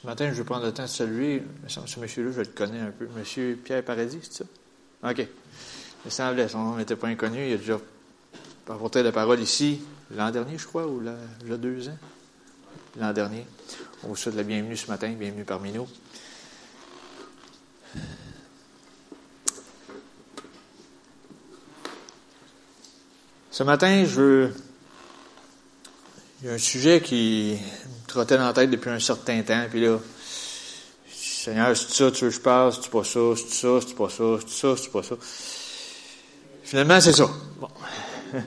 Ce 0.00 0.06
matin, 0.06 0.30
je 0.30 0.36
vais 0.36 0.44
prendre 0.44 0.64
le 0.64 0.72
temps 0.72 0.84
de 0.84 0.88
saluer. 0.88 1.42
Ce 1.68 2.00
monsieur-là, 2.00 2.30
je 2.32 2.40
le 2.40 2.46
connais 2.46 2.80
un 2.80 2.90
peu. 2.90 3.06
Monsieur 3.14 3.58
Pierre 3.62 3.84
Paradis, 3.84 4.18
c'est 4.22 4.44
ça? 4.44 4.44
OK. 5.04 5.26
Il 6.06 6.10
semblait, 6.10 6.48
son 6.48 6.58
nom 6.58 6.76
n'était 6.76 6.96
pas 6.96 7.08
inconnu. 7.08 7.46
Il 7.46 7.52
a 7.52 7.56
déjà 7.58 7.78
apporté 8.66 9.02
la 9.02 9.12
parole 9.12 9.40
ici 9.40 9.82
l'an 10.16 10.30
dernier, 10.30 10.56
je 10.56 10.66
crois, 10.66 10.86
ou 10.86 11.02
il 11.42 11.48
y 11.50 11.52
a 11.52 11.56
deux 11.58 11.88
ans? 11.90 11.98
L'an 12.98 13.12
dernier. 13.12 13.46
On 14.02 14.08
vous 14.08 14.16
souhaite 14.16 14.36
la 14.36 14.42
bienvenue 14.42 14.76
ce 14.76 14.86
matin. 14.86 15.12
Bienvenue 15.12 15.44
parmi 15.44 15.70
nous. 15.70 15.86
Ce 23.50 23.62
matin, 23.62 24.04
je 24.06 24.20
veux. 24.20 24.54
Il 26.42 26.48
y 26.48 26.50
a 26.50 26.54
un 26.54 26.58
sujet 26.58 27.02
qui 27.02 27.58
me 27.84 28.08
trottait 28.08 28.38
dans 28.38 28.46
la 28.46 28.54
tête 28.54 28.70
depuis 28.70 28.88
un 28.88 28.98
certain 28.98 29.42
temps, 29.42 29.66
puis 29.68 29.82
là, 29.82 29.98
Seigneur, 31.12 31.76
c'est 31.76 31.90
ça, 31.90 32.10
tu 32.10 32.24
veux 32.24 32.30
que 32.30 32.36
je 32.36 32.40
parle, 32.40 32.72
c'est 32.72 32.90
pas 32.90 33.04
ça, 33.04 33.20
c'est 33.36 33.52
ça, 33.52 33.78
c'est 33.86 33.94
pas 33.94 34.08
ça, 34.08 34.24
c'est 34.40 34.48
ça, 34.48 34.74
c'est 34.82 34.90
pas 34.90 35.02
ça? 35.02 35.16
Finalement, 36.64 36.98
c'est 36.98 37.12
ça. 37.12 37.28
Bon. 37.60 37.68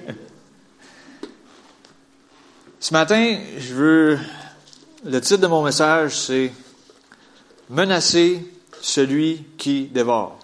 Ce 2.80 2.94
matin, 2.94 3.38
je 3.60 3.74
veux. 3.76 4.20
Le 5.06 5.22
titre 5.22 5.42
de 5.42 5.48
mon 5.48 5.62
message, 5.62 6.18
c'est 6.18 6.52
Menacer 7.70 8.44
celui 8.82 9.46
qui 9.56 9.86
dévore. 9.86 10.40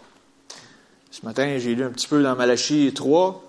Ce 1.09 1.25
matin, 1.25 1.57
j'ai 1.57 1.73
lu 1.73 1.83
un 1.83 1.89
petit 1.89 2.07
peu 2.07 2.21
dans 2.21 2.35
Malachie 2.35 2.93
3, 2.93 3.48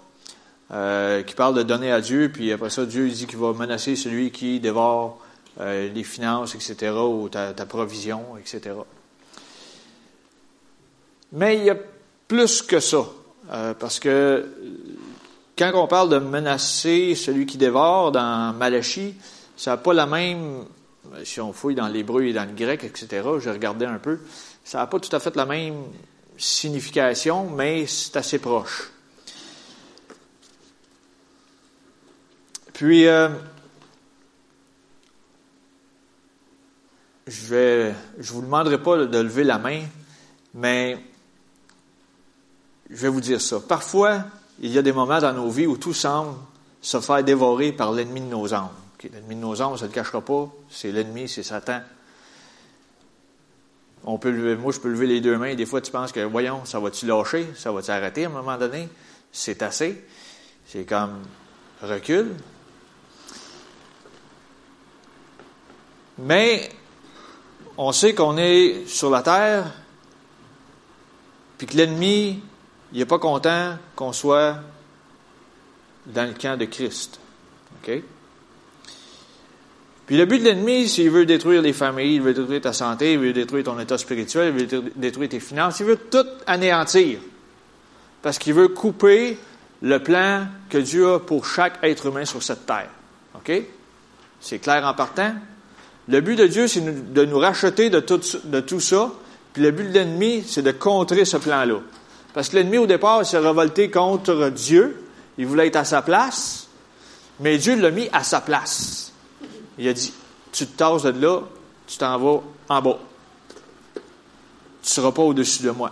euh, 0.73 1.25
qui 1.25 1.35
parle 1.35 1.57
de 1.57 1.65
donner 1.65 1.91
à 1.91 2.01
Dieu, 2.01 2.31
puis 2.33 2.53
après 2.53 2.71
ça, 2.71 2.87
Dieu 2.87 3.09
dit 3.09 3.27
qu'il 3.27 3.39
va 3.39 3.53
menacer 3.53 3.97
celui 3.97 4.31
qui 4.31 4.61
dévore 4.61 5.19
euh, 5.59 5.93
les 5.93 6.05
finances, 6.05 6.55
etc., 6.55 6.93
ou 6.93 7.29
ta, 7.29 7.53
provision, 7.67 8.37
etc. 8.39 8.77
Mais 11.33 11.57
il 11.57 11.65
y 11.65 11.71
a 11.71 11.77
plus 12.29 12.63
que 12.63 12.79
ça, 12.79 13.05
euh, 13.51 13.75
parce 13.75 13.99
que 13.99 14.47
quand 15.59 15.73
on 15.75 15.89
parle 15.89 16.09
de 16.09 16.19
menacer 16.19 17.17
celui 17.17 17.47
qui 17.47 17.59
dévore 17.59 18.13
dans 18.13 18.55
Malachie, 18.57 19.17
ça 19.57 19.73
n'a 19.73 19.77
pas 19.77 19.93
la 19.93 20.07
même, 20.07 20.67
si 21.25 21.41
on 21.41 21.53
fouille 21.53 21.75
dans 21.75 21.89
l'hébreu 21.89 22.27
et 22.27 22.33
dans 22.33 22.49
le 22.49 22.55
grec, 22.55 22.85
etc., 22.85 23.29
j'ai 23.43 23.51
regardé 23.51 23.87
un 23.87 23.99
peu, 23.99 24.21
ça 24.65 24.79
n'a 24.79 24.87
pas 24.87 25.01
tout 25.01 25.15
à 25.15 25.19
fait 25.19 25.35
la 25.35 25.47
même 25.47 25.83
signification, 26.39 27.51
mais 27.51 27.89
c'est 27.89 28.17
assez 28.17 28.39
proche. 28.39 28.93
Puis, 32.81 33.07
euh, 33.07 33.29
je 37.27 37.47
vais, 37.49 37.95
je 38.19 38.33
vous 38.33 38.41
demanderai 38.41 38.83
pas 38.83 39.05
de 39.05 39.19
lever 39.19 39.45
la 39.45 39.59
main, 39.59 39.83
mais 40.55 40.99
je 42.89 42.97
vais 42.97 43.09
vous 43.09 43.21
dire 43.21 43.39
ça. 43.39 43.61
Parfois, 43.61 44.25
il 44.61 44.71
y 44.71 44.79
a 44.79 44.83
des 44.83 44.93
moments 44.93 45.19
dans 45.19 45.35
nos 45.35 45.51
vies 45.51 45.67
où 45.67 45.77
tout 45.77 45.93
semble 45.93 46.39
se 46.81 46.99
faire 47.03 47.23
dévorer 47.23 47.73
par 47.73 47.93
l'ennemi 47.93 48.23
de 48.23 48.29
nos 48.29 48.55
âmes. 48.55 48.71
L'ennemi 49.03 49.35
de 49.35 49.41
nos 49.43 49.61
âmes, 49.61 49.77
ça 49.77 49.85
ne 49.85 49.91
le 49.91 49.95
cachera 49.95 50.23
pas, 50.23 50.51
c'est 50.71 50.91
l'ennemi, 50.91 51.29
c'est 51.29 51.43
Satan. 51.43 51.83
On 54.05 54.17
peut 54.17 54.57
moi, 54.57 54.73
je 54.73 54.81
peux 54.81 54.89
lever 54.89 55.07
les 55.07 55.21
deux 55.21 55.37
mains. 55.37 55.55
Des 55.55 55.67
fois, 55.67 55.83
tu 55.83 55.93
penses 55.93 56.13
que, 56.13 56.21
voyons, 56.21 56.65
ça 56.65 56.81
va-tu 56.81 57.05
lâcher? 57.05 57.47
Ça 57.57 57.73
va-tu 57.73 57.91
arrêter 57.91 58.25
à 58.25 58.29
un 58.29 58.33
moment 58.33 58.57
donné? 58.57 58.89
C'est 59.31 59.61
assez. 59.61 60.03
C'est 60.67 60.87
comme, 60.87 61.19
recule, 61.83 62.37
Mais 66.23 66.69
on 67.77 67.93
sait 67.93 68.15
qu'on 68.15 68.37
est 68.37 68.87
sur 68.87 69.11
la 69.11 69.23
terre, 69.23 69.73
puis 71.59 71.67
que 71.67 71.77
l'ennemi, 71.77 72.43
n'est 72.93 73.05
pas 73.05 73.19
content 73.19 73.77
qu'on 73.95 74.13
soit 74.13 74.57
dans 76.07 76.29
le 76.29 76.35
camp 76.35 76.59
de 76.59 76.65
Christ. 76.65 77.21
Puis 77.83 78.03
le 80.17 80.25
but 80.25 80.41
de 80.41 80.45
l'ennemi, 80.45 80.89
s'il 80.89 81.11
veut 81.11 81.25
détruire 81.25 81.63
les 81.63 81.73
familles, 81.73 82.17
il 82.17 82.23
veut 82.23 82.35
détruire 82.35 82.61
ta 82.61 82.73
santé, 82.73 83.13
il 83.13 83.19
veut 83.19 83.33
détruire 83.33 83.65
ton 83.65 83.79
état 83.79 83.97
spirituel, 83.97 84.55
il 84.57 84.67
veut 84.67 84.93
détruire 84.97 85.29
tes 85.29 85.41
finances, 85.41 85.81
il 85.81 85.87
veut 85.87 85.97
tout 86.11 86.27
anéantir. 86.47 87.21
Parce 88.21 88.39
qu'il 88.39 88.55
veut 88.55 88.69
couper 88.69 89.39
le 89.83 90.03
plan 90.03 90.47
que 90.69 90.79
Dieu 90.79 91.15
a 91.15 91.21
pour 91.21 91.47
chaque 91.47 91.79
être 91.83 92.07
humain 92.07 92.25
sur 92.25 92.43
cette 92.43 92.67
terre. 92.67 92.91
C'est 94.41 94.59
clair 94.59 94.85
en 94.85 94.95
partant? 94.95 95.35
Le 96.09 96.21
but 96.21 96.37
de 96.37 96.47
Dieu, 96.47 96.67
c'est 96.67 97.13
de 97.13 97.25
nous 97.25 97.39
racheter 97.39 97.91
de 97.91 98.01
tout, 98.01 98.81
ça. 98.81 99.13
Puis 99.53 99.63
le 99.63 99.71
but 99.71 99.89
de 99.89 99.93
l'ennemi, 99.93 100.45
c'est 100.47 100.63
de 100.63 100.73
contrer 100.73 101.25
ce 101.25 101.37
plan-là. 101.37 101.81
Parce 102.35 102.49
que 102.49 102.57
l'ennemi, 102.57 102.79
au 102.79 102.87
départ, 102.87 103.25
s'est 103.25 103.39
révolté 103.39 103.91
contre 103.91 104.51
Dieu. 104.51 105.05
Il 105.39 105.47
voulait 105.47 105.69
être 105.69 105.77
à 105.77 105.85
sa 105.85 106.03
place. 106.03 106.69
Mais 107.41 107.59
Dieu 107.59 107.81
l'a 107.81 107.91
mis 107.91 108.09
à 108.13 108.23
sa 108.23 108.41
place. 108.41 109.13
Il 109.79 109.89
a 109.89 109.93
dit, 109.93 110.13
tu 110.53 110.67
te 110.67 110.77
tasses 110.77 111.03
de 111.05 111.11
là, 111.11 111.41
tu 111.87 111.97
t'en 111.97 112.19
vas 112.19 112.43
en 112.69 112.83
bas. 112.83 112.99
Tu 113.95 114.89
ne 114.89 114.95
seras 114.95 115.13
pas 115.13 115.23
au-dessus 115.23 115.63
de 115.63 115.71
moi. 115.71 115.91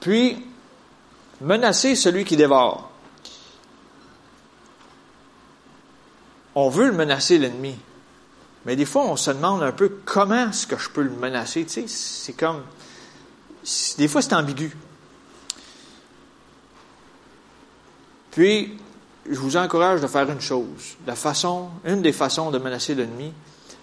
Puis, 0.00 0.44
menacer 1.40 1.94
celui 1.94 2.24
qui 2.24 2.36
dévore. 2.36 2.91
On 6.54 6.68
veut 6.68 6.86
le 6.86 6.92
menacer, 6.92 7.38
l'ennemi. 7.38 7.76
Mais 8.64 8.76
des 8.76 8.84
fois, 8.84 9.04
on 9.04 9.16
se 9.16 9.30
demande 9.30 9.62
un 9.62 9.72
peu 9.72 9.90
comment 10.04 10.48
est-ce 10.48 10.66
que 10.66 10.78
je 10.78 10.88
peux 10.88 11.02
le 11.02 11.10
menacer. 11.10 11.64
Tu 11.64 11.72
sais, 11.72 11.84
c'est 11.88 12.32
comme. 12.32 12.62
Des 13.98 14.08
fois, 14.08 14.22
c'est 14.22 14.34
ambigu. 14.34 14.76
Puis, 18.30 18.78
je 19.28 19.38
vous 19.38 19.56
encourage 19.56 20.00
de 20.00 20.06
faire 20.06 20.28
une 20.30 20.40
chose. 20.40 20.96
La 21.06 21.14
façon, 21.14 21.68
une 21.84 22.02
des 22.02 22.12
façons 22.12 22.50
de 22.50 22.58
menacer 22.58 22.94
l'ennemi, 22.94 23.32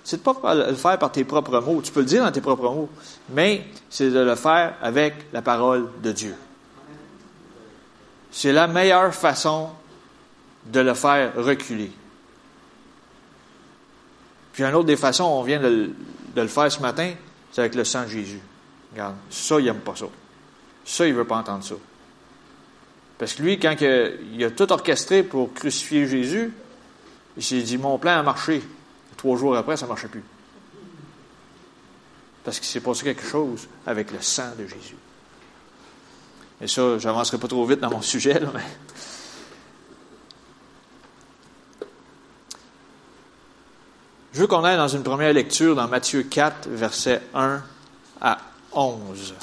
c'est 0.03 0.23
de 0.23 0.29
ne 0.29 0.33
pas 0.33 0.55
le 0.55 0.75
faire 0.75 0.97
par 0.97 1.11
tes 1.11 1.23
propres 1.23 1.59
mots. 1.59 1.81
Tu 1.81 1.91
peux 1.91 1.99
le 2.01 2.05
dire 2.05 2.23
dans 2.23 2.31
tes 2.31 2.41
propres 2.41 2.63
mots, 2.63 2.89
mais 3.29 3.65
c'est 3.89 4.09
de 4.09 4.19
le 4.19 4.35
faire 4.35 4.75
avec 4.81 5.13
la 5.33 5.41
parole 5.41 5.89
de 6.01 6.11
Dieu. 6.11 6.35
C'est 8.31 8.51
la 8.51 8.67
meilleure 8.67 9.13
façon 9.13 9.69
de 10.65 10.79
le 10.79 10.93
faire 10.93 11.33
reculer. 11.35 11.91
Puis 14.59 14.67
une 14.67 14.75
autre 14.75 14.87
des 14.87 14.97
façons, 14.97 15.23
on 15.23 15.41
vient 15.41 15.61
de, 15.61 15.93
le 16.35 16.47
faire 16.49 16.69
ce 16.69 16.81
matin, 16.81 17.13
c'est 17.49 17.61
avec 17.61 17.75
le 17.75 17.85
sang 17.85 18.03
de 18.03 18.09
Jésus. 18.09 18.41
Regarde, 18.91 19.15
ça, 19.29 19.57
il 19.57 19.63
n'aime 19.63 19.79
pas 19.79 19.95
ça. 19.95 20.07
Ça, 20.83 21.07
il 21.07 21.13
ne 21.13 21.17
veut 21.17 21.23
pas 21.23 21.37
entendre 21.37 21.63
ça. 21.63 21.75
Parce 23.17 23.35
que 23.35 23.41
lui, 23.41 23.57
quand 23.57 23.73
il 23.79 24.43
a 24.43 24.51
tout 24.51 24.69
orchestré 24.69 25.23
pour 25.23 25.53
crucifier 25.53 26.05
Jésus, 26.07 26.51
il 27.37 27.41
s'est 27.41 27.61
dit, 27.61 27.77
mon 27.77 27.97
plan 27.97 28.19
a 28.19 28.21
marché. 28.21 28.61
Trois 29.15 29.37
jours 29.37 29.55
après, 29.55 29.77
ça 29.77 29.85
ne 29.85 29.91
marchait 29.91 30.09
plus. 30.09 30.25
Parce 32.43 32.59
qu'il 32.59 32.67
s'est 32.67 32.81
passé 32.81 33.05
quelque 33.05 33.25
chose 33.25 33.65
avec 33.87 34.11
le 34.11 34.19
sang 34.19 34.51
de 34.59 34.67
Jésus. 34.67 34.97
Et 36.59 36.67
ça, 36.67 36.97
je 36.97 37.07
n'avancerai 37.07 37.37
pas 37.37 37.47
trop 37.47 37.65
vite 37.65 37.79
dans 37.79 37.91
mon 37.91 38.01
sujet, 38.01 38.37
là, 38.37 38.51
mais 38.53 38.59
Je 44.31 44.41
veux 44.41 44.47
qu'on 44.47 44.63
aille 44.63 44.77
dans 44.77 44.87
une 44.87 45.01
première 45.01 45.33
lecture 45.33 45.75
dans 45.75 45.87
Matthieu 45.87 46.21
4, 46.21 46.69
versets 46.69 47.21
1 47.33 47.63
à 48.21 48.37
11. 48.73 49.33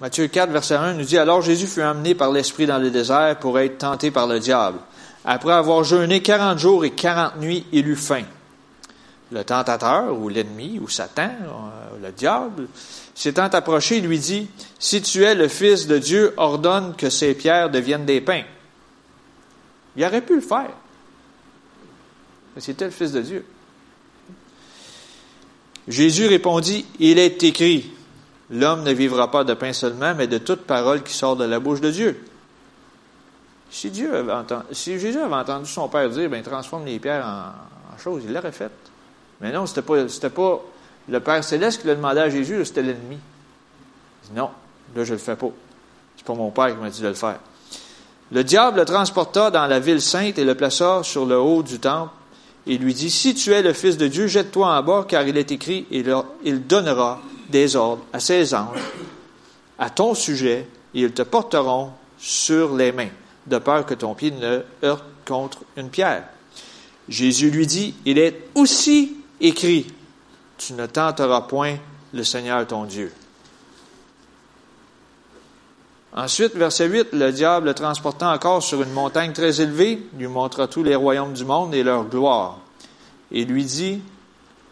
Matthieu 0.00 0.28
4, 0.28 0.50
verset 0.50 0.74
1 0.74 0.92
nous 0.92 1.04
dit, 1.04 1.16
Alors 1.16 1.40
Jésus 1.40 1.66
fut 1.66 1.80
amené 1.80 2.14
par 2.14 2.30
l'Esprit 2.30 2.66
dans 2.66 2.78
le 2.78 2.90
désert 2.90 3.38
pour 3.38 3.58
être 3.58 3.78
tenté 3.78 4.10
par 4.10 4.26
le 4.26 4.38
diable. 4.40 4.78
Après 5.24 5.54
avoir 5.54 5.84
jeûné 5.84 6.20
quarante 6.22 6.58
jours 6.58 6.84
et 6.84 6.90
quarante 6.90 7.38
nuits, 7.38 7.66
il 7.72 7.88
eut 7.88 7.96
faim 7.96 8.24
le 9.30 9.44
tentateur 9.44 10.18
ou 10.18 10.28
l'ennemi 10.28 10.78
ou 10.78 10.88
Satan, 10.88 11.30
euh, 11.42 12.06
le 12.06 12.12
diable, 12.12 12.66
s'étant 13.14 13.48
approché, 13.48 14.00
lui 14.00 14.18
dit, 14.18 14.48
Si 14.78 15.02
tu 15.02 15.24
es 15.24 15.34
le 15.34 15.48
Fils 15.48 15.86
de 15.86 15.98
Dieu, 15.98 16.34
ordonne 16.36 16.94
que 16.96 17.10
ces 17.10 17.34
pierres 17.34 17.70
deviennent 17.70 18.06
des 18.06 18.20
pains. 18.20 18.44
Il 19.96 20.04
aurait 20.04 20.22
pu 20.22 20.36
le 20.36 20.40
faire. 20.40 20.70
Mais 22.54 22.60
c'était 22.60 22.86
le 22.86 22.90
Fils 22.90 23.12
de 23.12 23.20
Dieu. 23.20 23.44
Jésus 25.86 26.26
répondit, 26.26 26.86
Il 26.98 27.18
est 27.18 27.42
écrit, 27.42 27.90
L'homme 28.50 28.82
ne 28.82 28.92
vivra 28.92 29.30
pas 29.30 29.44
de 29.44 29.52
pain 29.54 29.72
seulement, 29.72 30.14
mais 30.14 30.26
de 30.26 30.38
toute 30.38 30.62
parole 30.62 31.02
qui 31.02 31.12
sort 31.12 31.36
de 31.36 31.44
la 31.44 31.60
bouche 31.60 31.80
de 31.80 31.90
Dieu. 31.90 32.24
Si, 33.70 33.92
Jésus 33.92 35.18
avait 35.20 35.34
entendu 35.34 35.66
son 35.66 35.88
Père 35.88 36.08
dire, 36.08 36.30
ben, 36.30 36.42
transforme 36.42 36.86
les 36.86 36.98
pierres 36.98 37.26
en, 37.26 37.90
grand-chose, 37.90 38.22
il 38.24 38.32
l'aurait 38.32 38.52
fait. 38.52 38.72
Mais 39.40 39.52
non, 39.52 39.66
c'était 39.66 39.82
pas, 39.82 39.96
pas 40.30 40.60
le 41.08 41.20
Père 41.20 41.44
Céleste 41.44 41.80
qui 41.80 41.86
l'a 41.86 41.94
demandé 41.94 42.20
à 42.20 42.28
Jésus, 42.28 42.64
c'était 42.64 42.82
l'ennemi. 42.82 43.18
Non, 44.34 44.50
là, 44.94 45.04
je 45.04 45.12
le 45.12 45.18
fais 45.18 45.36
pas. 45.36 45.50
C'est 46.16 46.26
pas 46.26 46.34
mon 46.34 46.50
Père 46.50 46.74
qui 46.74 46.82
m'a 46.82 46.90
dit 46.90 47.00
de 47.00 47.08
le 47.08 47.14
faire. 47.14 47.38
Le 48.30 48.44
diable 48.44 48.80
le 48.80 48.84
transporta 48.84 49.50
dans 49.50 49.66
la 49.66 49.80
ville 49.80 50.02
sainte 50.02 50.38
et 50.38 50.44
le 50.44 50.54
plaça 50.54 51.02
sur 51.02 51.24
le 51.24 51.38
haut 51.38 51.62
du 51.62 51.78
temple 51.78 52.12
et 52.66 52.76
lui 52.76 52.92
dit, 52.92 53.10
Si 53.10 53.34
tu 53.34 53.52
es 53.52 53.62
le 53.62 53.72
Fils 53.72 53.96
de 53.96 54.06
Dieu, 54.06 54.26
jette-toi 54.26 54.76
en 54.76 54.82
bas, 54.82 55.06
car 55.08 55.26
il 55.26 55.38
est 55.38 55.50
écrit, 55.50 55.86
il 55.90 56.66
donnera 56.66 57.20
des 57.48 57.76
ordres 57.76 58.04
à 58.12 58.20
ses 58.20 58.54
anges 58.54 58.78
à 59.78 59.90
ton 59.90 60.14
sujet, 60.14 60.66
et 60.94 61.02
ils 61.02 61.12
te 61.12 61.22
porteront 61.22 61.90
sur 62.18 62.74
les 62.74 62.92
mains, 62.92 63.10
de 63.46 63.58
peur 63.58 63.86
que 63.86 63.94
ton 63.94 64.14
pied 64.14 64.32
ne 64.32 64.62
heurte 64.82 65.04
contre 65.24 65.60
une 65.76 65.88
pierre. 65.88 66.24
Jésus 67.08 67.50
lui 67.50 67.66
dit, 67.66 67.94
Il 68.04 68.18
est 68.18 68.48
aussi 68.54 69.17
écrit, 69.40 69.86
Tu 70.56 70.72
ne 70.72 70.86
tenteras 70.86 71.42
point 71.42 71.76
le 72.12 72.24
Seigneur 72.24 72.66
ton 72.66 72.84
Dieu. 72.84 73.12
Ensuite, 76.14 76.56
verset 76.56 76.88
8, 76.88 77.08
le 77.12 77.30
diable 77.30 77.66
le 77.66 77.74
transportant 77.74 78.32
encore 78.32 78.62
sur 78.62 78.82
une 78.82 78.92
montagne 78.92 79.32
très 79.32 79.60
élevée, 79.60 80.02
lui 80.16 80.26
montra 80.26 80.66
tous 80.66 80.82
les 80.82 80.96
royaumes 80.96 81.34
du 81.34 81.44
monde 81.44 81.74
et 81.74 81.82
leur 81.82 82.04
gloire, 82.06 82.58
et 83.30 83.44
lui 83.44 83.64
dit, 83.64 84.00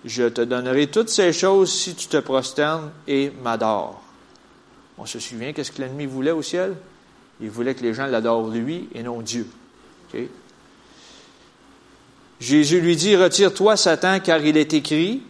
Je 0.04 0.24
te 0.24 0.40
donnerai 0.40 0.88
toutes 0.88 1.10
ces 1.10 1.32
choses 1.32 1.70
si 1.70 1.94
tu 1.94 2.08
te 2.08 2.16
prosternes 2.16 2.90
et 3.06 3.30
m'adores. 3.42 4.00
On 4.98 5.06
se 5.06 5.20
souvient 5.20 5.52
qu'est-ce 5.52 5.72
que 5.72 5.82
l'ennemi 5.82 6.06
voulait 6.06 6.30
au 6.30 6.42
ciel? 6.42 6.74
Il 7.40 7.50
voulait 7.50 7.74
que 7.74 7.82
les 7.82 7.92
gens 7.92 8.06
l'adorent 8.06 8.48
lui 8.48 8.88
et 8.94 9.02
non 9.02 9.20
Dieu. 9.20 9.46
Jésus 12.40 12.80
lui 12.80 12.96
dit, 12.96 13.16
Retire-toi, 13.16 13.76
Satan, 13.76 14.20
car 14.20 14.40
il 14.40 14.56
est 14.56 14.74
écrit, 14.74 15.22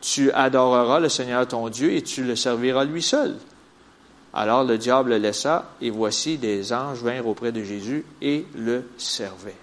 Tu 0.00 0.30
adoreras 0.32 1.00
le 1.00 1.08
Seigneur 1.08 1.46
ton 1.46 1.68
Dieu 1.68 1.92
et 1.92 2.02
tu 2.02 2.22
le 2.22 2.36
serviras 2.36 2.84
lui 2.84 3.02
seul. 3.02 3.36
Alors 4.32 4.62
le 4.62 4.78
diable 4.78 5.10
le 5.10 5.16
laissa, 5.18 5.72
et 5.80 5.90
voici 5.90 6.38
des 6.38 6.72
anges 6.72 7.02
vinrent 7.02 7.26
auprès 7.26 7.50
de 7.50 7.64
Jésus 7.64 8.04
et 8.22 8.46
le 8.54 8.84
servaient. 8.96 9.56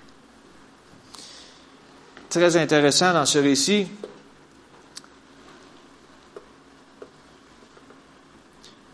Très 2.29 2.57
intéressant 2.57 3.13
dans 3.13 3.25
ce 3.25 3.39
récit. 3.39 3.87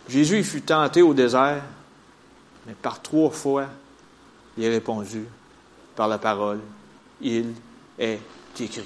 Jésus 0.08 0.44
fut 0.44 0.62
tenté 0.62 1.02
au 1.02 1.16
désert, 1.16 1.64
mais 2.68 2.76
par 2.80 3.02
trois 3.02 3.32
fois, 3.32 3.66
il 4.58 4.68
a 4.68 4.70
répondu 4.70 5.26
par 5.96 6.08
la 6.08 6.20
parole, 6.20 6.60
il 7.22 7.54
est 8.00 8.20
écrit. 8.60 8.84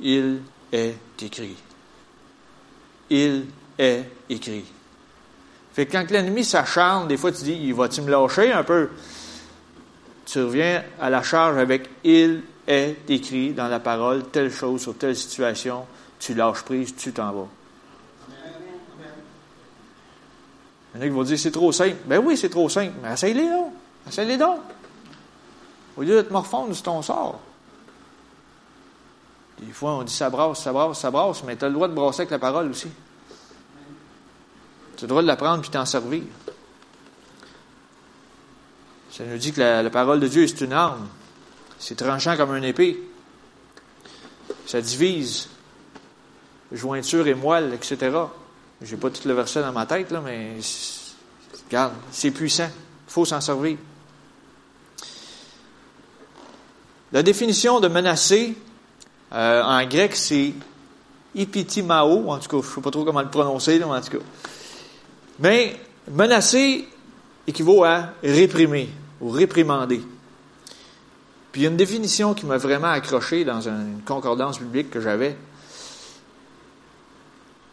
Il 0.00 0.40
est 0.72 0.94
écrit. 1.22 1.56
Il 3.10 3.46
est 3.78 4.04
écrit. 4.28 4.64
Fait 5.72 5.86
que 5.86 5.92
quand 5.92 6.10
l'ennemi 6.10 6.44
s'acharne, 6.44 7.08
des 7.08 7.16
fois 7.16 7.32
tu 7.32 7.44
dis, 7.44 7.52
il 7.54 7.74
va-tu 7.74 8.02
me 8.02 8.10
lâcher 8.10 8.52
un 8.52 8.64
peu? 8.64 8.90
Tu 10.26 10.40
reviens 10.40 10.84
à 11.00 11.08
la 11.08 11.22
charge 11.22 11.56
avec 11.56 11.88
il 12.04 12.42
est 12.66 12.96
écrit 13.08 13.52
dans 13.52 13.68
la 13.68 13.80
parole, 13.80 14.24
telle 14.24 14.52
chose 14.52 14.82
sur 14.82 14.96
telle 14.96 15.16
situation, 15.16 15.86
tu 16.18 16.34
lâches 16.34 16.62
prise, 16.62 16.94
tu 16.96 17.12
t'en 17.12 17.32
vas. 17.32 17.48
Il 20.94 20.96
y 20.96 20.98
en 20.98 21.02
a 21.02 21.08
qui 21.08 21.14
vont 21.14 21.22
dire 21.22 21.38
c'est 21.38 21.50
trop 21.50 21.70
simple. 21.70 21.96
Ben 22.06 22.18
oui, 22.24 22.36
c'est 22.36 22.48
trop 22.48 22.68
simple, 22.68 22.94
mais 23.02 23.12
essaye-les 23.12 23.48
donc. 23.48 23.72
Essaye-les 24.08 24.36
donc. 24.36 24.60
Au 25.98 26.02
lieu 26.02 26.14
de 26.14 26.22
te 26.22 26.32
morfondre 26.32 26.72
sur 26.72 26.84
ton 26.84 27.02
sort. 27.02 27.40
Des 29.58 29.72
fois, 29.72 29.94
on 29.94 30.04
dit 30.04 30.14
ça 30.14 30.30
brasse, 30.30 30.62
ça 30.62 30.72
brasse, 30.72 31.00
ça 31.00 31.10
brasse, 31.10 31.42
mais 31.42 31.56
tu 31.56 31.64
as 31.64 31.68
le 31.68 31.74
droit 31.74 31.88
de 31.88 31.92
brasser 31.92 32.20
avec 32.20 32.30
la 32.30 32.38
parole 32.38 32.70
aussi. 32.70 32.86
Tu 34.96 34.98
as 34.98 35.02
le 35.02 35.08
droit 35.08 35.22
de 35.22 35.26
la 35.26 35.34
prendre 35.34 35.60
puis 35.60 35.70
t'en 35.70 35.84
servir. 35.84 36.22
Ça 39.10 39.24
nous 39.24 39.38
dit 39.38 39.52
que 39.52 39.60
la, 39.60 39.90
parole 39.90 40.20
de 40.20 40.28
Dieu 40.28 40.44
est 40.44 40.60
une 40.60 40.72
arme. 40.72 41.08
C'est 41.80 41.96
tranchant 41.96 42.36
comme 42.36 42.54
une 42.54 42.62
épée. 42.62 43.02
Ça 44.66 44.80
divise 44.80 45.48
jointure 46.70 47.26
et 47.26 47.34
moelle, 47.34 47.74
etc. 47.74 48.16
J'ai 48.82 48.96
pas 48.96 49.10
tout 49.10 49.26
le 49.26 49.34
verset 49.34 49.62
dans 49.62 49.72
ma 49.72 49.86
tête, 49.86 50.12
là, 50.12 50.20
mais 50.24 50.58
regarde, 51.66 51.94
c'est 52.12 52.30
puissant. 52.30 52.70
Il 53.08 53.12
faut 53.12 53.24
s'en 53.24 53.40
servir. 53.40 53.78
La 57.12 57.22
définition 57.22 57.80
de 57.80 57.88
menacer, 57.88 58.54
euh, 59.32 59.62
en 59.62 59.86
grec, 59.86 60.14
c'est 60.14 60.52
ipitimao, 61.34 62.30
en 62.30 62.38
tout 62.38 62.48
cas, 62.48 62.62
je 62.62 62.70
ne 62.70 62.74
sais 62.74 62.80
pas 62.80 62.90
trop 62.90 63.04
comment 63.04 63.22
le 63.22 63.30
prononcer, 63.30 63.82
en 63.82 64.00
tout 64.00 64.18
cas. 64.18 64.24
Mais 65.40 65.76
menacer 66.10 66.88
équivaut 67.46 67.84
à 67.84 68.10
réprimer 68.22 68.90
ou 69.20 69.30
réprimander. 69.30 70.02
Puis 71.50 71.62
il 71.62 71.64
y 71.64 71.66
a 71.66 71.70
une 71.70 71.76
définition 71.76 72.34
qui 72.34 72.44
m'a 72.44 72.58
vraiment 72.58 72.88
accroché 72.88 73.44
dans 73.44 73.60
une 73.60 74.00
concordance 74.04 74.60
biblique 74.60 74.90
que 74.90 75.00
j'avais. 75.00 75.36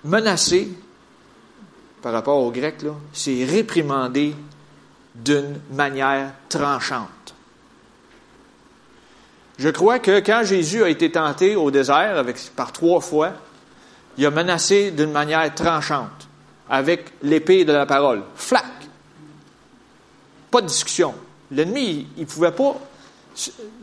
Menacer, 0.05 0.69
par 2.01 2.13
rapport 2.13 2.37
au 2.37 2.51
grec, 2.51 2.77
c'est 3.11 3.43
réprimander 3.43 4.33
d'une 5.13 5.59
manière 5.73 6.31
tranchante. 6.47 7.34
Je 9.57 9.69
crois 9.69 9.99
que 9.99 10.19
quand 10.19 10.43
Jésus 10.43 10.83
a 10.83 10.89
été 10.89 11.11
tenté 11.11 11.55
au 11.55 11.71
désert 11.71 12.23
par 12.55 12.71
trois 12.71 12.99
fois, 12.99 13.31
il 14.17 14.25
a 14.25 14.31
menacé 14.31 14.91
d'une 14.91 15.11
manière 15.11 15.53
tranchante 15.53 16.27
avec 16.69 17.13
l'épée 17.21 17.63
de 17.63 17.71
la 17.71 17.85
parole. 17.85 18.23
Flac! 18.35 18.65
Pas 20.51 20.61
de 20.61 20.67
discussion. 20.67 21.13
L'ennemi, 21.51 22.07
il 22.17 22.21
ne 22.21 22.27
pouvait 22.27 22.51
pas. 22.51 22.75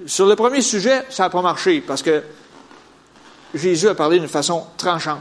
Sur 0.07 0.27
le 0.27 0.35
premier 0.35 0.63
sujet, 0.63 1.05
ça 1.11 1.25
n'a 1.25 1.31
pas 1.31 1.43
marché 1.43 1.81
parce 1.81 2.03
que 2.03 2.23
Jésus 3.55 3.89
a 3.89 3.95
parlé 3.95 4.19
d'une 4.19 4.29
façon 4.29 4.67
tranchante 4.77 5.21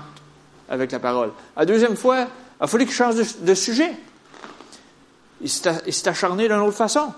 avec 0.70 0.92
la 0.92 1.00
parole. 1.00 1.32
La 1.56 1.66
deuxième 1.66 1.98
fois, 1.98 2.22
il 2.22 2.64
a 2.64 2.68
fallu 2.68 2.86
qu'il 2.86 2.96
change 2.96 3.16
de, 3.16 3.54
sujet. 3.54 3.94
Il 5.42 5.50
s'est 5.50 6.08
acharné 6.08 6.48
d'une 6.48 6.58
autre 6.58 6.78
façon. 6.78 7.14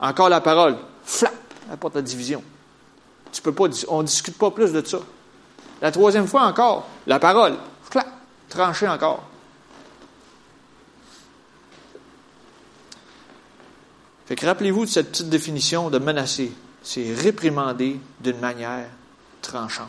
Encore 0.00 0.28
la 0.28 0.40
parole. 0.40 0.76
Flac! 1.04 1.32
Apporte 1.72 1.94
la 1.94 2.02
division. 2.02 2.42
Tu 3.32 3.42
peux 3.42 3.52
pas, 3.52 3.64
on 3.88 4.02
discute 4.02 4.36
pas 4.36 4.50
plus 4.50 4.72
de 4.72 4.84
ça. 4.84 4.98
La 5.80 5.90
troisième 5.90 6.26
fois 6.26 6.42
encore, 6.42 6.86
la 7.06 7.18
parole. 7.18 7.56
Flac! 7.82 8.06
Tranché 8.48 8.86
encore. 8.86 9.24
Fait 14.26 14.36
que 14.36 14.46
rappelez-vous 14.46 14.84
de 14.84 14.90
cette 14.90 15.10
petite 15.10 15.30
définition 15.30 15.90
de 15.90 15.98
menacer. 15.98 16.52
C'est 16.82 17.14
réprimander 17.14 17.98
d'une 18.20 18.38
manière 18.38 18.86
tranchante. 19.40 19.88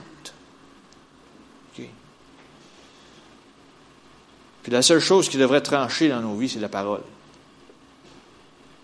Puis 4.63 4.71
la 4.71 4.81
seule 4.81 5.01
chose 5.01 5.27
qui 5.27 5.37
devrait 5.37 5.61
trancher 5.61 6.07
dans 6.07 6.21
nos 6.21 6.35
vies, 6.35 6.49
c'est 6.49 6.59
la 6.59 6.69
parole. 6.69 7.01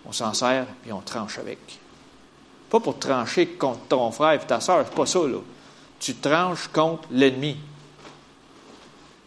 On 0.05 0.11
s'en 0.11 0.33
sert 0.33 0.67
et 0.85 0.91
on 0.91 0.99
tranche 0.99 1.39
avec. 1.39 1.79
Pas 2.69 2.79
pour 2.79 2.99
trancher 2.99 3.47
contre 3.47 3.79
ton 3.89 4.11
frère 4.11 4.33
et 4.33 4.39
ta 4.39 4.59
soeur, 4.59 4.85
c'est 4.85 4.95
pas 4.95 5.05
ça, 5.05 5.19
là. 5.19 5.39
Tu 5.99 6.15
tranches 6.15 6.67
contre 6.67 7.07
l'ennemi. 7.11 7.57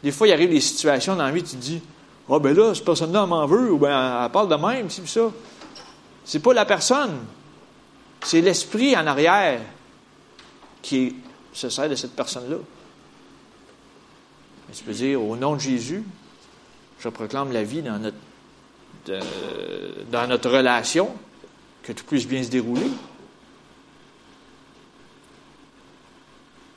Des 0.02 0.12
fois, 0.12 0.26
il 0.28 0.32
arrive 0.32 0.50
des 0.50 0.61
situations 0.61 1.16
dans 1.16 1.25
la 1.25 1.30
vie, 1.30 1.42
tu 1.42 1.50
te 1.50 1.56
dis, 1.56 1.82
ah 2.28 2.34
oh, 2.34 2.40
ben 2.40 2.56
là, 2.56 2.75
cette 2.75 2.84
personne-là 2.84 3.26
m'en 3.26 3.46
veut, 3.46 3.72
ou 3.72 3.78
ben 3.78 4.25
elle 4.25 4.30
parle 4.30 4.49
de 4.49 4.54
même, 4.54 4.90
c'est 4.90 5.06
ça. 5.06 5.30
C'est 6.25 6.40
pas 6.40 6.54
la 6.54 6.64
personne, 6.64 7.18
c'est 8.22 8.40
l'esprit 8.40 8.96
en 8.96 9.06
arrière 9.06 9.61
qui 10.80 11.16
se 11.52 11.68
sert 11.68 11.88
de 11.88 11.94
cette 11.94 12.14
personne-là. 12.14 12.56
tu 14.72 14.84
peux 14.84 14.92
dire, 14.92 15.22
au 15.22 15.37
nom 15.37 15.54
de 15.56 15.61
Jésus, 15.61 16.04
je 17.00 17.08
proclame 17.08 17.52
la 17.52 17.64
vie 17.64 17.82
dans 17.82 17.99
notre, 17.99 18.16
dans 20.11 20.26
notre 20.28 20.50
relation, 20.50 21.11
que 21.82 21.92
tout 21.92 22.04
puisse 22.04 22.26
bien 22.26 22.42
se 22.42 22.49
dérouler. 22.49 22.90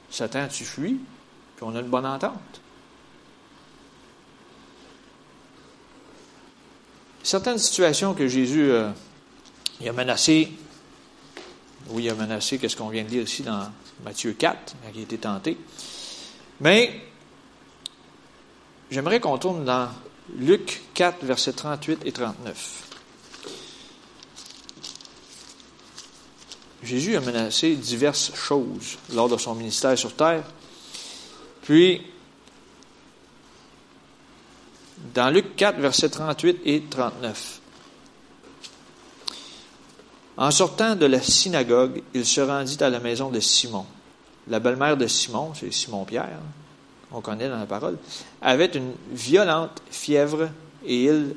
Satan, 0.09 0.47
tu 0.47 0.63
fuis, 0.63 0.99
puis 1.55 1.65
on 1.65 1.75
a 1.75 1.79
une 1.79 1.87
bonne 1.87 2.05
entente. 2.05 2.61
Certaines 7.23 7.57
situations 7.57 8.13
que 8.13 8.27
Jésus 8.27 8.69
euh, 8.69 8.91
a 9.85 9.91
menacé, 9.91 10.51
oui, 11.89 12.03
il 12.03 12.09
a 12.09 12.15
menacé, 12.15 12.57
qu'est-ce 12.57 12.75
qu'on 12.75 12.89
vient 12.89 13.03
de 13.03 13.09
lire 13.09 13.23
ici 13.23 13.41
dans 13.41 13.71
Matthieu 14.03 14.33
4, 14.33 14.75
quand 14.83 14.89
il 14.93 14.99
a 14.99 15.03
été 15.03 15.17
tenté. 15.17 15.57
Mais 16.61 17.01
j'aimerais 18.91 19.19
qu'on 19.19 19.37
tourne 19.37 19.65
dans 19.65 19.89
Luc 20.37 20.83
4, 20.93 21.25
versets 21.25 21.53
38 21.53 22.05
et 22.05 22.11
39. 22.11 22.94
Jésus 26.85 27.15
a 27.15 27.21
menacé 27.21 27.75
diverses 27.75 28.33
choses 28.35 28.97
lors 29.13 29.29
de 29.29 29.37
son 29.37 29.55
ministère 29.55 29.97
sur 29.97 30.15
terre. 30.15 30.43
Puis, 31.63 32.01
dans 35.13 35.29
Luc 35.29 35.55
4, 35.55 35.79
versets 35.79 36.09
38 36.09 36.61
et 36.65 36.83
39. 36.89 37.59
En 40.37 40.51
sortant 40.51 40.95
de 40.95 41.05
la 41.05 41.21
synagogue, 41.21 42.03
il 42.13 42.25
se 42.25 42.41
rendit 42.41 42.81
à 42.83 42.89
la 42.89 42.99
maison 42.99 43.29
de 43.29 43.39
Simon. 43.39 43.85
La 44.47 44.59
belle-mère 44.59 44.97
de 44.97 45.07
Simon, 45.07 45.53
c'est 45.55 45.73
Simon-Pierre, 45.73 46.39
on 47.11 47.21
connaît 47.21 47.49
dans 47.49 47.59
la 47.59 47.65
parole, 47.65 47.97
avait 48.41 48.65
une 48.65 48.93
violente 49.11 49.81
fièvre 49.89 50.49
et 50.85 51.05
ils 51.05 51.35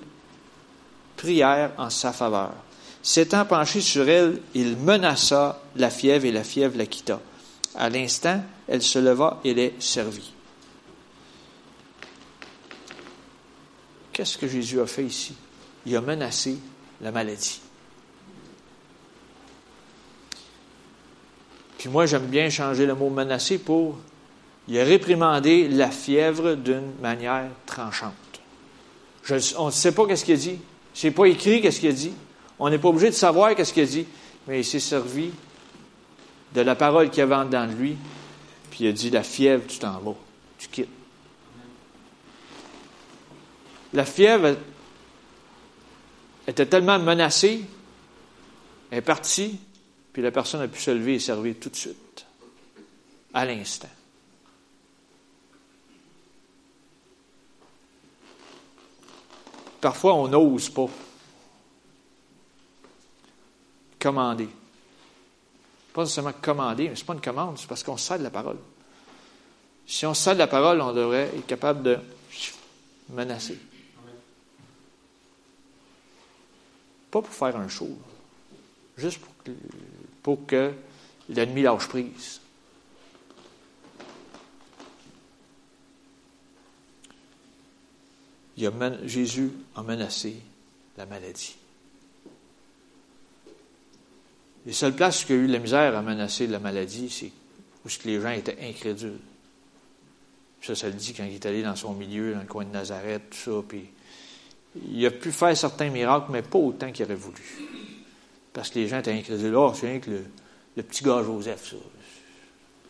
prièrent 1.17 1.73
en 1.79 1.91
sa 1.91 2.13
faveur. 2.13 2.53
S'étant 3.03 3.45
penché 3.45 3.81
sur 3.81 4.09
elle, 4.09 4.41
il 4.55 4.77
menaça 4.77 5.61
la 5.77 5.91
fièvre 5.91 6.27
et 6.27 6.33
la 6.33 6.45
fièvre 6.45 6.77
la 6.77 6.87
quitta. 6.87 7.21
À 7.75 7.89
l'instant, 7.89 8.43
elle 8.67 8.83
se 8.83 8.99
leva 8.99 9.41
et 9.45 9.55
les 9.55 9.75
servit. 9.79 10.33
Qu'est-ce 14.13 14.37
que 14.37 14.49
Jésus 14.49 14.81
a 14.81 14.87
fait 14.87 15.05
ici? 15.05 15.35
Il 15.87 15.97
a 15.97 16.01
menacé 16.01 16.59
la 17.01 17.13
maladie. 17.13 17.61
Puis 21.79 21.89
moi, 21.89 22.07
j'aime 22.07 22.27
bien 22.27 22.51
changer 22.51 22.85
le 22.85 22.97
mot 22.97 23.11
menacer 23.11 23.59
pour 23.59 23.97
il 24.69 24.79
a 24.79 24.85
réprimandé 24.85 25.67
la 25.67 25.91
fièvre 25.91 26.55
d'une 26.55 26.93
manière 27.01 27.49
tranchante. 27.65 28.13
on 29.57 29.67
ne 29.67 29.71
sait 29.71 29.93
pas 29.93 30.07
qu'est-ce 30.07 30.27
qu'il 30.27 30.35
a 30.35 30.39
dit. 30.39 30.59
C'est 30.93 31.11
pas 31.11 31.25
écrit 31.25 31.63
qu'est-ce 31.63 31.81
qu'il 31.81 31.89
a 31.89 31.93
dit. 31.93 32.13
On 32.59 32.69
n'est 32.71 32.79
pas 32.79 32.89
obligé 32.89 33.11
de 33.11 33.15
savoir 33.15 33.55
qu'est-ce 33.55 33.73
qu'il 33.73 33.85
a 33.85 33.87
dit. 33.87 34.07
Mais 34.47 34.61
il 34.61 34.65
s'est 34.65 34.81
servi 34.81 35.31
de 36.55 36.61
la 36.61 36.75
parole 36.75 37.11
qu'il 37.11 37.23
avait 37.23 37.35
en 37.35 37.67
lui. 37.67 37.97
Puis 38.71 38.85
il 38.85 38.89
a 38.89 38.93
dit, 38.93 39.11
la 39.11 39.23
fièvre, 39.23 39.65
tu 39.67 39.79
t'en 39.79 39.99
vas. 39.99 40.15
Tu 40.59 40.69
quittes. 40.69 40.89
La 43.93 44.05
fièvre 44.05 44.57
était 46.47 46.67
tellement 46.67 46.99
menacée, 46.99 47.63
elle 48.91 48.99
est 48.99 49.03
partie, 49.03 49.59
puis 50.13 50.23
la 50.23 50.31
personne 50.31 50.61
a 50.61 50.69
pu 50.69 50.81
se 50.81 50.91
lever 50.91 51.15
et 51.15 51.19
servir 51.19 51.55
tout 51.61 51.69
de 51.69 51.77
suite, 51.77 52.27
à 53.33 53.45
l'instant. 53.45 53.89
Parfois, 59.81 60.15
on 60.15 60.29
n'ose 60.29 60.71
pas 60.71 60.89
commander. 63.99 64.49
Pas 65.93 66.07
seulement 66.07 66.33
commander, 66.33 66.89
mais 66.89 66.97
ce 66.97 67.03
n'est 67.03 67.07
pas 67.07 67.15
une 67.15 67.21
commande, 67.21 67.59
c'est 67.59 67.67
parce 67.67 67.83
qu'on 67.83 67.97
de 67.97 68.23
la 68.23 68.31
parole. 68.31 68.59
Si 69.87 70.05
on 70.07 70.13
de 70.13 70.39
la 70.39 70.47
parole, 70.47 70.81
on 70.81 70.93
devrait 70.93 71.31
être 71.37 71.47
capable 71.47 71.83
de 71.83 71.99
menacer. 73.11 73.59
Pas 77.11 77.23
pour 77.23 77.33
faire 77.33 77.57
un 77.57 77.69
show, 77.69 77.89
juste 78.97 79.19
pour 79.19 79.33
que, 79.43 79.51
pour 80.23 80.47
que 80.47 80.73
l'ennemi 81.31 81.63
lâche 81.63 81.89
prise. 81.89 82.41
Jésus 89.05 89.53
a 89.77 89.83
menacé 89.83 90.37
la 90.97 91.07
maladie. 91.07 91.57
Les 94.69 94.75
seules 94.75 94.93
places 94.93 95.27
y 95.31 95.33
a 95.33 95.37
eu 95.37 95.47
la 95.47 95.61
misère 95.61 95.97
à 95.97 96.03
menacer 96.03 96.47
la 96.47 96.59
maladie, 96.59 97.09
c'est 97.09 97.33
où 97.87 97.89
les 98.05 98.21
gens 98.21 98.29
étaient 98.29 98.59
incrédules. 98.61 99.19
Ça, 100.61 100.75
ça 100.75 100.89
le 100.89 100.93
dit 100.93 101.15
quand 101.15 101.25
il 101.25 101.37
est 101.37 101.47
allé 101.47 101.63
dans 101.63 101.75
son 101.75 101.95
milieu, 101.95 102.35
dans 102.35 102.41
le 102.41 102.47
coin 102.47 102.67
de 102.67 102.71
Nazareth, 102.71 103.31
tout 103.31 103.51
ça. 103.51 103.65
Puis 103.67 103.89
il 104.93 105.07
a 105.07 105.11
pu 105.11 105.33
faire 105.33 105.57
certains 105.57 105.89
miracles, 105.89 106.27
mais 106.31 106.43
pas 106.43 106.59
autant 106.59 106.93
qu'il 106.93 107.07
aurait 107.07 107.15
voulu. 107.15 107.41
Parce 108.53 108.69
que 108.69 108.81
les 108.81 108.89
gens 108.89 108.99
étaient 108.99 109.15
incrédules. 109.15 109.55
Oh, 109.57 109.73
c'est 109.75 109.89
rien 109.89 110.01
que 110.01 110.11
le, 110.77 110.83
petit 110.83 111.03
gars 111.03 111.23
Joseph, 111.23 111.71
ça. 111.71 111.77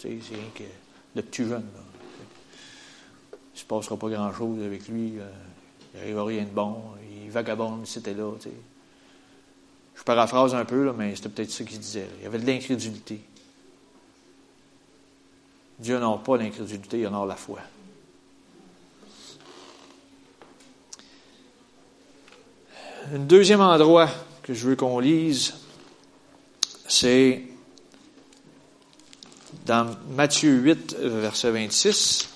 c'est 0.00 0.08
rien 0.08 0.50
que 0.52 0.64
le 1.14 1.22
petit 1.22 1.44
jeune. 1.44 1.62
Là. 1.62 1.80
Il 3.30 3.54
ne 3.54 3.58
se 3.60 3.64
passera 3.64 3.96
pas 3.96 4.08
grand-chose 4.08 4.64
avec 4.64 4.88
lui. 4.88 5.12
Euh, 5.20 5.30
il 5.94 6.00
n'arrivera 6.00 6.24
rien 6.24 6.42
de 6.42 6.50
bon. 6.50 6.82
Il 7.24 7.30
vagabonde, 7.30 7.86
c'était 7.86 8.14
là. 8.14 8.32
Je 9.98 10.04
paraphrase 10.04 10.54
un 10.54 10.64
peu, 10.64 10.84
là, 10.84 10.94
mais 10.96 11.14
c'était 11.16 11.28
peut-être 11.28 11.50
ça 11.50 11.64
qu'il 11.64 11.80
disait. 11.80 12.06
Il 12.18 12.24
y 12.24 12.26
avait 12.26 12.38
de 12.38 12.46
l'incrédulité. 12.46 13.20
Dieu 15.78 15.98
n'a 15.98 16.16
pas 16.24 16.36
l'incrédulité, 16.36 17.00
il 17.00 17.06
a 17.06 17.26
la 17.26 17.36
foi. 17.36 17.58
Un 23.12 23.18
deuxième 23.18 23.60
endroit 23.60 24.08
que 24.42 24.54
je 24.54 24.68
veux 24.68 24.76
qu'on 24.76 24.98
lise, 24.98 25.54
c'est 26.86 27.42
dans 29.66 29.96
Matthieu 30.10 30.52
8, 30.52 30.96
verset 30.96 31.50
26. 31.50 32.28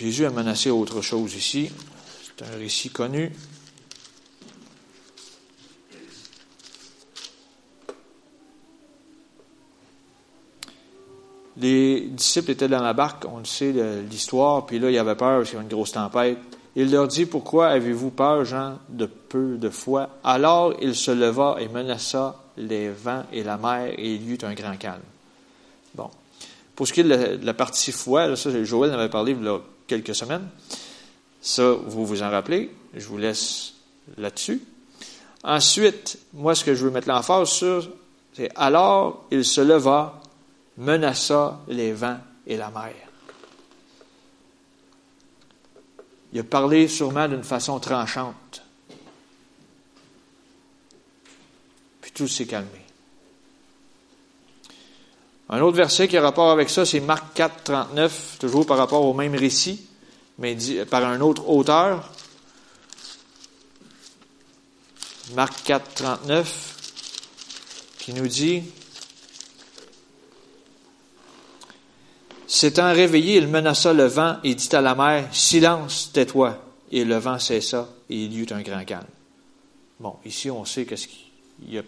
Jésus 0.00 0.24
a 0.24 0.30
menacé 0.30 0.70
autre 0.70 1.02
chose 1.02 1.34
ici. 1.34 1.70
C'est 2.24 2.46
un 2.46 2.56
récit 2.56 2.88
connu. 2.88 3.30
Les 11.58 12.00
disciples 12.00 12.52
étaient 12.52 12.66
dans 12.66 12.80
la 12.80 12.94
barque, 12.94 13.26
on 13.30 13.40
le 13.40 13.44
sait 13.44 13.74
l'histoire, 14.10 14.64
puis 14.64 14.78
là, 14.78 14.88
il 14.88 14.94
y 14.94 14.98
avait 14.98 15.16
peur 15.16 15.40
parce 15.40 15.50
qu'il 15.50 15.58
y 15.58 15.60
avait 15.60 15.68
une 15.68 15.76
grosse 15.76 15.92
tempête. 15.92 16.38
Il 16.76 16.90
leur 16.90 17.06
dit, 17.06 17.26
pourquoi 17.26 17.68
avez-vous 17.68 18.10
peur, 18.10 18.46
gens 18.46 18.78
de 18.88 19.04
peu 19.04 19.58
de 19.58 19.68
foi? 19.68 20.08
Alors 20.24 20.72
il 20.80 20.96
se 20.96 21.10
leva 21.10 21.56
et 21.60 21.68
menaça 21.68 22.42
les 22.56 22.88
vents 22.88 23.26
et 23.34 23.42
la 23.42 23.58
mer, 23.58 23.92
et 23.98 24.14
il 24.14 24.22
y 24.22 24.32
eut 24.32 24.38
un 24.44 24.54
grand 24.54 24.78
calme. 24.78 25.02
Pour 26.80 26.88
ce 26.88 26.94
qui 26.94 27.00
est 27.00 27.04
de 27.04 27.44
la, 27.44 27.52
partie 27.52 27.92
foi, 27.92 28.34
ça, 28.36 28.64
Joël 28.64 28.90
en 28.92 28.94
avait 28.94 29.10
parlé 29.10 29.36
il 29.38 29.44
y 29.44 29.48
a 29.48 29.60
quelques 29.86 30.14
semaines. 30.14 30.48
Ça, 31.42 31.72
vous 31.72 32.06
vous 32.06 32.22
en 32.22 32.30
rappelez. 32.30 32.74
Je 32.94 33.06
vous 33.06 33.18
laisse 33.18 33.74
là-dessus. 34.16 34.62
Ensuite, 35.44 36.18
moi, 36.32 36.54
ce 36.54 36.64
que 36.64 36.74
je 36.74 36.82
veux 36.82 36.90
mettre 36.90 37.06
l'emphase 37.06 37.50
sur, 37.50 37.86
c'est 38.32 38.48
alors 38.56 39.26
il 39.30 39.44
se 39.44 39.60
leva 39.60 40.22
menaça 40.78 41.60
les 41.68 41.92
vents 41.92 42.16
et 42.46 42.56
la 42.56 42.70
mer. 42.70 42.94
Il 46.32 46.40
a 46.40 46.44
parlé 46.44 46.88
sûrement 46.88 47.28
d'une 47.28 47.44
façon 47.44 47.78
tranchante. 47.78 48.62
Puis 52.00 52.12
tout 52.12 52.26
s'est 52.26 52.46
calmé. 52.46 52.89
Un 55.52 55.60
autre 55.62 55.76
verset 55.76 56.06
qui 56.06 56.16
a 56.16 56.22
rapport 56.22 56.52
avec 56.52 56.70
ça, 56.70 56.86
c'est 56.86 57.00
Marc 57.00 57.34
4, 57.34 57.64
39, 57.64 58.36
toujours 58.38 58.64
par 58.64 58.76
rapport 58.76 59.04
au 59.04 59.12
même 59.14 59.34
récit, 59.34 59.84
mais 60.38 60.54
dit, 60.54 60.78
par 60.88 61.04
un 61.04 61.20
autre 61.20 61.48
auteur. 61.48 62.08
Marc 65.34 65.64
4, 65.64 65.94
39, 65.94 67.96
qui 67.98 68.14
nous 68.14 68.28
dit 68.28 68.62
S'étant 72.46 72.92
réveillé, 72.92 73.38
il 73.38 73.48
menaça 73.48 73.92
le 73.92 74.04
vent 74.04 74.36
et 74.44 74.54
dit 74.54 74.74
à 74.74 74.80
la 74.80 74.94
mer, 74.94 75.28
Silence, 75.32 76.10
tais-toi. 76.12 76.62
Et 76.92 77.04
le 77.04 77.18
vent 77.18 77.40
cessa 77.40 77.88
et 78.08 78.24
il 78.24 78.32
y 78.32 78.38
eut 78.38 78.46
un 78.50 78.62
grand 78.62 78.84
calme. 78.84 79.06
Bon, 79.98 80.16
ici, 80.24 80.50
on 80.50 80.64
sait 80.64 80.84
qu'est-ce 80.84 81.08
qu'il 81.08 81.74
y 81.74 81.78
a. 81.78 81.82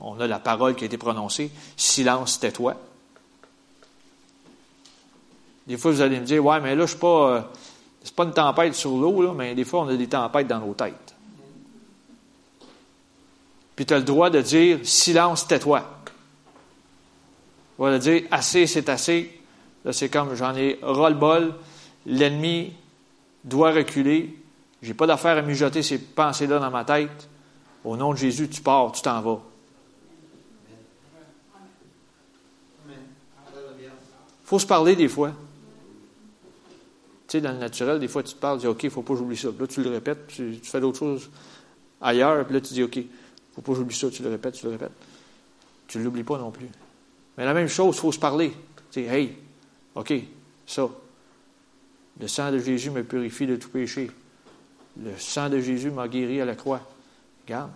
On 0.00 0.18
a 0.20 0.26
la 0.26 0.38
parole 0.38 0.74
qui 0.74 0.84
a 0.84 0.86
été 0.86 0.98
prononcée, 0.98 1.50
Silence, 1.76 2.40
tais-toi. 2.40 2.76
Des 5.66 5.76
fois, 5.76 5.92
vous 5.92 6.00
allez 6.00 6.18
me 6.18 6.24
dire, 6.24 6.44
ouais, 6.44 6.60
mais 6.60 6.74
là, 6.74 6.86
je 6.86 6.90
suis 6.90 6.98
pas. 6.98 7.30
Euh, 7.30 7.40
c'est 8.02 8.14
pas 8.14 8.24
une 8.24 8.32
tempête 8.32 8.74
sur 8.74 8.96
l'eau, 8.96 9.32
mais 9.32 9.54
des 9.54 9.64
fois, 9.64 9.82
on 9.82 9.88
a 9.88 9.96
des 9.96 10.08
tempêtes 10.08 10.48
dans 10.48 10.58
nos 10.58 10.74
têtes. 10.74 11.14
Puis 13.76 13.86
tu 13.86 13.94
as 13.94 13.98
le 13.98 14.04
droit 14.04 14.28
de 14.28 14.40
dire 14.40 14.80
silence, 14.82 15.46
tais-toi. 15.46 15.84
Voilà, 17.78 17.98
dire 17.98 18.22
assez, 18.30 18.66
c'est 18.66 18.88
assez, 18.88 19.42
Là, 19.84 19.92
c'est 19.92 20.08
comme 20.08 20.34
j'en 20.34 20.54
ai 20.54 20.78
ras-le-bol, 20.82 21.54
l'ennemi 22.06 22.72
doit 23.44 23.72
reculer, 23.72 24.36
j'ai 24.80 24.94
pas 24.94 25.06
d'affaire 25.06 25.36
à 25.36 25.42
mijoter 25.42 25.82
ces 25.82 25.98
pensées-là 25.98 26.58
dans 26.58 26.70
ma 26.70 26.84
tête. 26.84 27.28
Au 27.84 27.96
nom 27.96 28.12
de 28.12 28.18
Jésus, 28.18 28.48
tu 28.48 28.62
pars, 28.62 28.92
tu 28.92 29.02
t'en 29.02 29.20
vas. 29.20 29.40
Il 32.88 32.94
faut 34.44 34.58
se 34.58 34.66
parler 34.66 34.94
des 34.94 35.08
fois. 35.08 35.32
Tu 37.32 37.38
sais, 37.38 37.40
dans 37.40 37.52
le 37.52 37.58
naturel, 37.58 37.98
des 37.98 38.08
fois, 38.08 38.22
tu 38.22 38.34
te 38.34 38.38
parles, 38.38 38.58
tu 38.58 38.66
dis, 38.66 38.66
OK, 38.66 38.82
il 38.82 38.86
ne 38.88 38.90
faut 38.90 39.00
pas 39.00 39.14
que 39.14 39.20
j'oublie 39.20 39.38
ça. 39.38 39.48
Puis 39.48 39.60
là, 39.60 39.66
tu 39.66 39.82
le 39.82 39.88
répètes, 39.88 40.26
tu, 40.26 40.60
fais 40.62 40.80
d'autres 40.80 40.98
choses 40.98 41.30
ailleurs, 41.98 42.44
puis 42.44 42.52
là, 42.52 42.60
tu 42.60 42.74
dis, 42.74 42.82
OK, 42.82 42.96
il 42.96 43.04
ne 43.04 43.08
faut 43.54 43.62
pas 43.62 43.72
que 43.72 43.78
j'oublie 43.78 43.96
ça, 43.96 44.10
tu 44.10 44.22
le 44.22 44.28
répètes, 44.28 44.52
tu 44.52 44.66
le 44.66 44.72
répètes. 44.72 44.92
Tu 45.88 45.96
ne 45.96 46.04
l'oublies 46.04 46.24
pas 46.24 46.36
non 46.36 46.50
plus. 46.50 46.68
Mais 47.38 47.46
la 47.46 47.54
même 47.54 47.68
chose, 47.68 47.96
il 47.96 48.00
faut 48.00 48.12
se 48.12 48.18
parler. 48.18 48.52
Tu 48.90 49.02
sais, 49.02 49.04
hey, 49.04 49.34
OK, 49.94 50.12
ça. 50.66 50.90
Le 52.20 52.28
sang 52.28 52.52
de 52.52 52.58
Jésus 52.58 52.90
me 52.90 53.02
purifie 53.02 53.46
de 53.46 53.56
tout 53.56 53.70
péché. 53.70 54.10
Le 55.02 55.16
sang 55.16 55.48
de 55.48 55.58
Jésus 55.58 55.90
m'a 55.90 56.08
guéri 56.08 56.38
à 56.38 56.44
la 56.44 56.54
croix. 56.54 56.82
Regarde. 57.46 57.70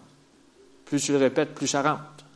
Plus 0.84 1.00
tu 1.00 1.12
le 1.12 1.18
répètes, 1.18 1.54
plus 1.54 1.66
ça 1.66 1.80
rentre. 1.80 2.26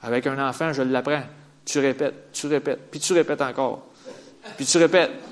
Avec 0.00 0.28
un 0.28 0.48
enfant, 0.48 0.72
je 0.72 0.82
l'apprends. 0.82 1.24
Tu 1.64 1.80
répètes, 1.80 2.30
tu 2.32 2.46
répètes, 2.46 2.88
puis 2.88 3.00
tu 3.00 3.12
répètes 3.14 3.42
encore. 3.42 3.88
Puis 4.56 4.64
tu 4.64 4.78
répètes. 4.78 5.25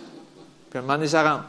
Puis 0.75 0.81
à 0.81 0.83
un 0.83 0.87
moment 0.87 0.99
donné, 0.99 1.09
ça 1.09 1.31
rentre. 1.31 1.45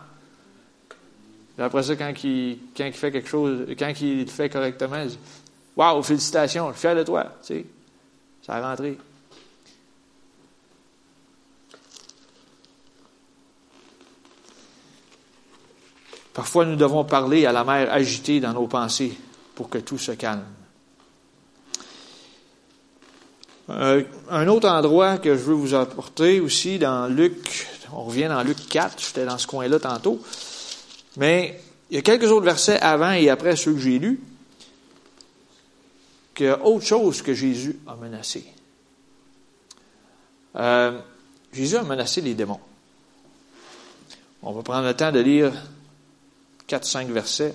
Après 1.58 1.82
ça, 1.82 1.96
quand 1.96 2.14
il, 2.24 2.60
quand 2.78 2.92
fait 2.94 3.12
quelque 3.12 3.28
chose, 3.28 3.66
quand 3.80 3.92
il 4.00 4.20
le 4.20 4.26
fait 4.28 4.50
correctement, 4.52 5.02
il 5.02 5.08
dit 5.08 5.20
Waouh, 5.76 6.04
félicitations, 6.04 6.68
je 6.68 6.74
suis 6.74 6.82
fier 6.82 6.96
de 6.96 7.02
toi. 7.02 7.24
Tu 7.42 7.48
sais, 7.48 7.66
ça 8.46 8.54
a 8.54 8.70
rentré. 8.70 9.00
Parfois, 16.32 16.66
nous 16.66 16.76
devons 16.76 17.04
parler 17.04 17.48
à 17.48 17.52
la 17.52 17.64
mer 17.64 17.92
agitée 17.92 18.40
dans 18.40 18.54
nos 18.54 18.68
pensées 18.68 19.18
pour 19.56 19.72
que 19.72 19.80
tout 19.80 19.98
se 19.98 20.12
calme. 20.12 20.46
Euh, 23.72 24.04
un 24.30 24.48
autre 24.48 24.70
endroit 24.70 25.18
que 25.18 25.34
je 25.34 25.42
veux 25.42 25.56
vous 25.56 25.74
apporter 25.74 26.40
aussi 26.40 26.78
dans 26.78 27.08
Luc, 27.08 27.68
on 27.94 28.04
revient 28.04 28.28
dans 28.28 28.44
Luc 28.44 28.68
4, 28.70 29.02
j'étais 29.02 29.26
dans 29.26 29.38
ce 29.38 29.48
coin-là 29.48 29.80
tantôt, 29.80 30.22
mais 31.18 31.60
il 31.90 31.96
y 31.96 32.00
a 32.00 32.02
quelques 32.02 32.32
autres 32.32 32.46
versets 32.46 32.80
avant 32.80 33.12
et 33.12 33.30
après 33.30 33.56
ceux 33.56 33.74
que 33.74 33.80
j'ai 33.80 34.00
lus, 34.00 34.20
qu'il 36.34 36.48
y 36.48 36.50
a 36.50 36.64
autre 36.66 36.86
chose 36.86 37.22
que 37.22 37.34
Jésus 37.34 37.78
a 37.88 37.96
menacé. 37.96 38.46
Euh, 40.56 41.00
Jésus 41.54 41.78
a 41.78 41.84
menacé 41.84 42.22
les 42.22 42.34
démons. 42.34 42.60
On 44.42 44.52
va 44.52 44.62
prendre 44.62 44.88
le 44.88 44.94
temps 44.94 45.12
de 45.12 45.20
lire 45.20 45.54
4-5 46.68 47.08
versets. 47.08 47.54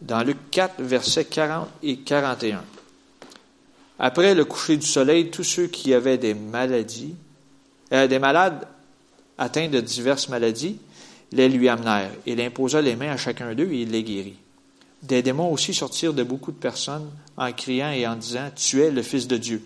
Dans 0.00 0.22
Luc 0.22 0.36
4, 0.50 0.80
versets 0.82 1.24
40 1.24 1.68
et 1.82 1.98
41. 1.98 2.64
Après 3.98 4.34
le 4.34 4.44
coucher 4.44 4.76
du 4.76 4.86
soleil, 4.86 5.30
tous 5.30 5.44
ceux 5.44 5.66
qui 5.66 5.92
avaient 5.92 6.18
des 6.18 6.34
maladies, 6.34 7.14
euh, 7.92 8.06
des 8.06 8.18
malades 8.18 8.66
atteints 9.38 9.68
de 9.68 9.80
diverses 9.80 10.28
maladies, 10.28 10.78
les 11.32 11.48
lui 11.48 11.68
amenèrent. 11.68 12.12
Il 12.26 12.40
imposa 12.40 12.80
les 12.80 12.96
mains 12.96 13.12
à 13.12 13.16
chacun 13.16 13.54
d'eux 13.54 13.70
et 13.70 13.82
il 13.82 13.90
les 13.90 14.02
guérit. 14.02 14.36
Des 15.02 15.22
démons 15.22 15.52
aussi 15.52 15.74
sortirent 15.74 16.14
de 16.14 16.24
beaucoup 16.24 16.50
de 16.50 16.56
personnes 16.56 17.08
en 17.36 17.52
criant 17.52 17.90
et 17.90 18.06
en 18.06 18.16
disant 18.16 18.50
Tu 18.54 18.82
es 18.82 18.90
le 18.90 19.02
Fils 19.02 19.28
de 19.28 19.36
Dieu. 19.36 19.62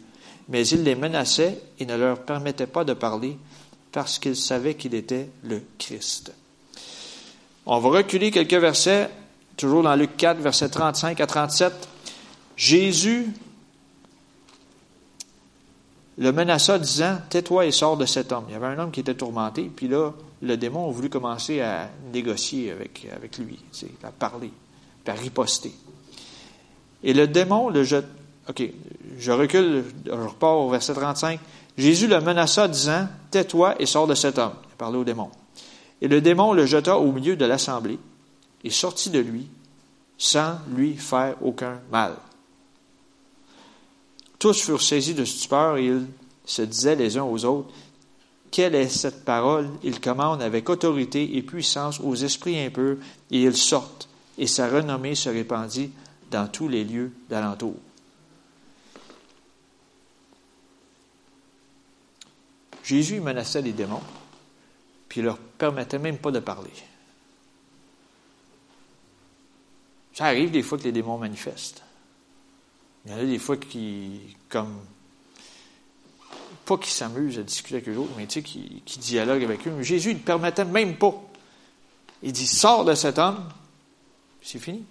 Mais 0.48 0.66
il 0.66 0.82
les 0.82 0.94
menaçait 0.94 1.58
et 1.78 1.86
ne 1.86 1.96
leur 1.96 2.20
permettait 2.22 2.66
pas 2.66 2.84
de 2.84 2.92
parler 2.92 3.38
parce 3.92 4.18
qu'ils 4.18 4.36
savaient 4.36 4.74
qu'il 4.74 4.94
était 4.94 5.28
le 5.44 5.62
Christ. 5.78 6.32
On 7.64 7.78
va 7.78 7.88
reculer 7.90 8.30
quelques 8.30 8.54
versets, 8.54 9.08
toujours 9.56 9.82
dans 9.82 9.94
Luc 9.94 10.16
4, 10.16 10.40
versets 10.40 10.68
35 10.68 11.20
à 11.20 11.26
37. 11.26 11.72
Jésus 12.56 13.28
le 16.18 16.32
menaça 16.32 16.78
disant 16.78 17.18
Tais-toi 17.28 17.66
et 17.66 17.72
sors 17.72 17.96
de 17.96 18.06
cet 18.06 18.32
homme. 18.32 18.44
Il 18.48 18.52
y 18.52 18.56
avait 18.56 18.66
un 18.66 18.78
homme 18.78 18.90
qui 18.90 19.00
était 19.00 19.14
tourmenté, 19.14 19.70
puis 19.74 19.88
là, 19.88 20.12
le 20.42 20.56
démon 20.56 20.88
a 20.88 20.92
voulu 20.92 21.08
commencer 21.08 21.60
à 21.60 21.88
négocier 22.12 22.72
avec, 22.72 23.38
lui, 23.38 23.58
à 24.02 24.10
parler, 24.10 24.50
à 25.06 25.12
riposter. 25.12 25.72
Et 27.02 27.14
le 27.14 27.26
démon 27.26 27.68
le 27.68 27.84
jette. 27.84 28.06
OK, 28.48 28.62
je 29.18 29.32
recule, 29.32 29.84
je 30.04 30.10
repars 30.10 30.58
au 30.58 30.68
verset 30.68 30.94
35. 30.94 31.38
Jésus 31.78 32.08
le 32.08 32.20
menaça 32.20 32.66
disant 32.68 33.06
Tais-toi 33.30 33.80
et 33.80 33.86
sors 33.86 34.06
de 34.06 34.14
cet 34.14 34.38
homme. 34.38 34.54
Il 34.68 34.72
a 34.72 34.76
parlé 34.76 34.98
au 34.98 35.04
démon. 35.04 35.30
Et 36.00 36.08
le 36.08 36.20
démon 36.20 36.52
le 36.52 36.66
jeta 36.66 36.98
au 36.98 37.12
milieu 37.12 37.36
de 37.36 37.44
l'assemblée 37.44 37.98
et 38.64 38.70
sortit 38.70 39.10
de 39.10 39.20
lui 39.20 39.48
sans 40.18 40.58
lui 40.74 40.96
faire 40.96 41.36
aucun 41.40 41.80
mal. 41.90 42.14
Tous 44.42 44.60
furent 44.60 44.82
saisis 44.82 45.14
de 45.14 45.24
stupeur 45.24 45.76
et 45.76 45.86
ils 45.86 46.04
se 46.44 46.62
disaient 46.62 46.96
les 46.96 47.16
uns 47.16 47.22
aux 47.22 47.44
autres, 47.44 47.72
Quelle 48.50 48.74
est 48.74 48.88
cette 48.88 49.24
parole? 49.24 49.70
Il 49.84 50.00
commande 50.00 50.42
avec 50.42 50.68
autorité 50.68 51.36
et 51.36 51.42
puissance 51.42 52.00
aux 52.00 52.16
esprits 52.16 52.58
impurs, 52.58 52.96
et 53.30 53.40
ils 53.40 53.56
sortent, 53.56 54.08
et 54.36 54.48
sa 54.48 54.68
renommée 54.68 55.14
se 55.14 55.28
répandit 55.28 55.92
dans 56.32 56.48
tous 56.48 56.66
les 56.66 56.82
lieux 56.82 57.12
d'alentour. 57.30 57.76
Jésus 62.82 63.20
menaçait 63.20 63.62
les 63.62 63.72
démons, 63.72 64.02
puis 65.08 65.20
il 65.20 65.24
leur 65.24 65.38
permettait 65.38 66.00
même 66.00 66.18
pas 66.18 66.32
de 66.32 66.40
parler. 66.40 66.72
Ça 70.14 70.24
arrive 70.24 70.50
des 70.50 70.64
fois 70.64 70.78
que 70.78 70.82
les 70.82 70.90
démons 70.90 71.18
manifestent. 71.18 71.84
Il 73.04 73.12
y 73.12 73.14
en 73.14 73.18
a 73.18 73.24
des 73.24 73.38
fois 73.38 73.56
qui, 73.56 74.36
comme, 74.48 74.78
pas 76.64 76.76
qui 76.76 76.90
s'amusent 76.90 77.38
à 77.38 77.42
discuter 77.42 77.76
avec 77.76 77.88
eux 77.88 77.96
autres, 77.96 78.12
mais 78.16 78.26
tu 78.26 78.34
sais, 78.34 78.42
qui, 78.42 78.98
dialoguent 78.98 79.44
avec 79.44 79.66
eux. 79.66 79.72
Mais 79.76 79.82
Jésus 79.82 80.14
ne 80.14 80.20
permettait 80.20 80.64
même 80.64 80.96
pas. 80.96 81.14
Il 82.22 82.32
dit, 82.32 82.46
sors 82.46 82.84
de 82.84 82.94
cet 82.94 83.18
homme, 83.18 83.48
c'est 84.40 84.60
fini. 84.60 84.84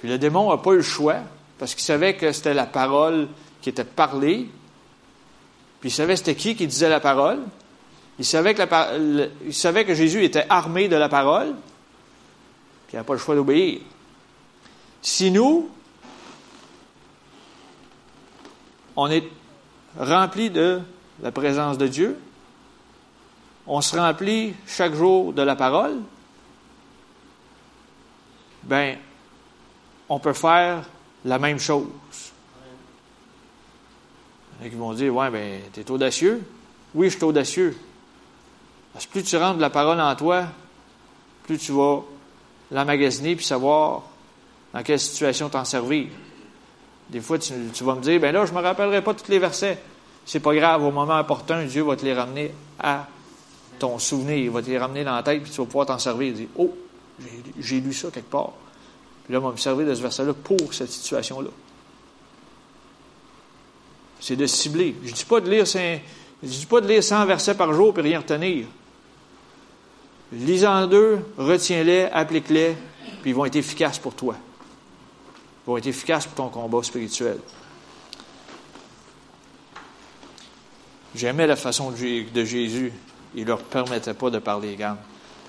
Puis 0.00 0.08
le 0.08 0.18
démon 0.18 0.50
n'a 0.50 0.56
pas 0.56 0.72
eu 0.72 0.76
le 0.76 0.82
choix, 0.82 1.20
parce 1.58 1.74
qu'il 1.74 1.84
savait 1.84 2.16
que 2.16 2.32
c'était 2.32 2.54
la 2.54 2.66
parole 2.66 3.28
qui 3.60 3.68
était 3.68 3.84
parlée, 3.84 4.48
puis 5.80 5.90
il 5.90 5.92
savait 5.92 6.16
c'était 6.16 6.34
qui 6.34 6.56
qui 6.56 6.66
disait 6.66 6.88
la 6.88 7.00
parole. 7.00 7.40
Il 8.18 8.24
savait, 8.24 8.54
que 8.54 8.62
la, 8.62 9.28
il 9.44 9.54
savait 9.54 9.84
que 9.84 9.94
Jésus 9.94 10.24
était 10.24 10.46
armé 10.48 10.88
de 10.88 10.96
la 10.96 11.08
parole, 11.08 11.54
puis 12.86 12.94
il 12.94 12.96
n'a 12.96 13.04
pas 13.04 13.14
le 13.14 13.18
choix 13.18 13.34
d'obéir. 13.34 13.80
Si 15.00 15.30
nous, 15.30 15.70
on 18.96 19.10
est 19.10 19.24
rempli 19.98 20.50
de 20.50 20.80
la 21.22 21.32
présence 21.32 21.78
de 21.78 21.86
Dieu, 21.86 22.18
on 23.66 23.80
se 23.80 23.96
remplit 23.96 24.54
chaque 24.66 24.94
jour 24.94 25.32
de 25.32 25.42
la 25.42 25.56
parole, 25.56 26.00
ben, 28.64 28.96
on 30.08 30.18
peut 30.18 30.32
faire 30.32 30.84
la 31.24 31.38
même 31.38 31.58
chose. 31.58 31.86
Il 34.64 34.72
y 34.72 34.76
vont 34.76 34.92
dire, 34.92 35.14
ouais, 35.14 35.30
ben, 35.30 35.60
es 35.76 35.90
audacieux. 35.90 36.42
Oui, 36.94 37.10
je 37.10 37.16
suis 37.16 37.24
audacieux. 37.24 37.76
Parce 38.92 39.06
que 39.06 39.12
plus 39.12 39.22
tu 39.22 39.36
rentres 39.36 39.56
de 39.56 39.60
la 39.60 39.70
parole 39.70 40.00
en 40.00 40.14
toi, 40.14 40.46
plus 41.44 41.58
tu 41.58 41.72
vas 41.72 42.02
l'emmagasiner 42.70 43.34
puis 43.34 43.44
savoir 43.44 44.02
dans 44.72 44.82
quelle 44.82 45.00
situation 45.00 45.48
t'en 45.48 45.64
servir. 45.64 46.08
Des 47.12 47.20
fois, 47.20 47.38
tu, 47.38 47.52
vas 47.84 47.94
me 47.94 48.00
dire, 48.00 48.18
ben 48.18 48.32
là, 48.32 48.46
je 48.46 48.52
ne 48.52 48.56
me 48.56 48.62
rappellerai 48.62 49.02
pas 49.02 49.12
tous 49.12 49.30
les 49.30 49.38
versets. 49.38 49.78
C'est 50.24 50.40
pas 50.40 50.54
grave, 50.54 50.82
au 50.82 50.90
moment 50.90 51.20
opportun, 51.20 51.62
Dieu 51.64 51.82
va 51.82 51.94
te 51.94 52.06
les 52.06 52.14
ramener 52.14 52.54
à 52.78 53.06
ton 53.78 53.98
souvenir. 53.98 54.38
Il 54.38 54.50
va 54.50 54.62
te 54.62 54.70
les 54.70 54.78
ramener 54.78 55.04
dans 55.04 55.14
la 55.14 55.22
tête, 55.22 55.42
puis 55.42 55.52
tu 55.52 55.58
vas 55.58 55.66
pouvoir 55.66 55.84
t'en 55.84 55.98
servir. 55.98 56.28
Il 56.28 56.34
dit, 56.34 56.48
oh, 56.56 56.74
j'ai 57.60 57.80
lu 57.80 57.92
ça 57.92 58.08
quelque 58.10 58.30
part. 58.30 58.52
Puis 59.24 59.34
là, 59.34 59.40
on 59.40 59.42
va 59.42 59.52
me 59.52 59.58
servir 59.58 59.86
de 59.86 59.94
ce 59.94 60.00
verset-là 60.00 60.32
pour 60.32 60.72
cette 60.72 60.90
situation-là. 60.90 61.50
C'est 64.18 64.36
de 64.36 64.46
cibler. 64.46 64.96
Je 65.04 65.10
ne 65.10 65.14
dis 65.14 65.24
pas 65.26 65.40
de 65.40 65.50
lire 65.50 65.64
dis 66.42 66.66
pas 66.66 66.80
de 66.80 66.88
lire 66.88 67.04
100 67.04 67.26
versets 67.26 67.54
par 67.54 67.74
jour 67.74 67.92
et 67.98 68.00
rien 68.00 68.20
retenir. 68.20 68.64
Lisant 70.32 70.86
deux, 70.86 71.18
retiens-les, 71.36 72.04
applique-les, 72.06 72.74
puis 73.20 73.32
ils 73.32 73.34
vont 73.34 73.44
être 73.44 73.56
efficaces 73.56 73.98
pour 73.98 74.14
toi 74.14 74.34
vont 75.66 75.76
être 75.76 75.86
efficaces 75.86 76.26
pour 76.26 76.34
ton 76.34 76.48
combat 76.48 76.82
spirituel. 76.82 77.38
J'aimais 81.14 81.46
la 81.46 81.56
façon 81.56 81.90
de 81.90 82.44
Jésus. 82.44 82.92
Il 83.34 83.42
ne 83.42 83.48
leur 83.48 83.62
permettait 83.62 84.14
pas 84.14 84.30
de 84.30 84.38
parler, 84.38 84.76
gamme. 84.76 84.98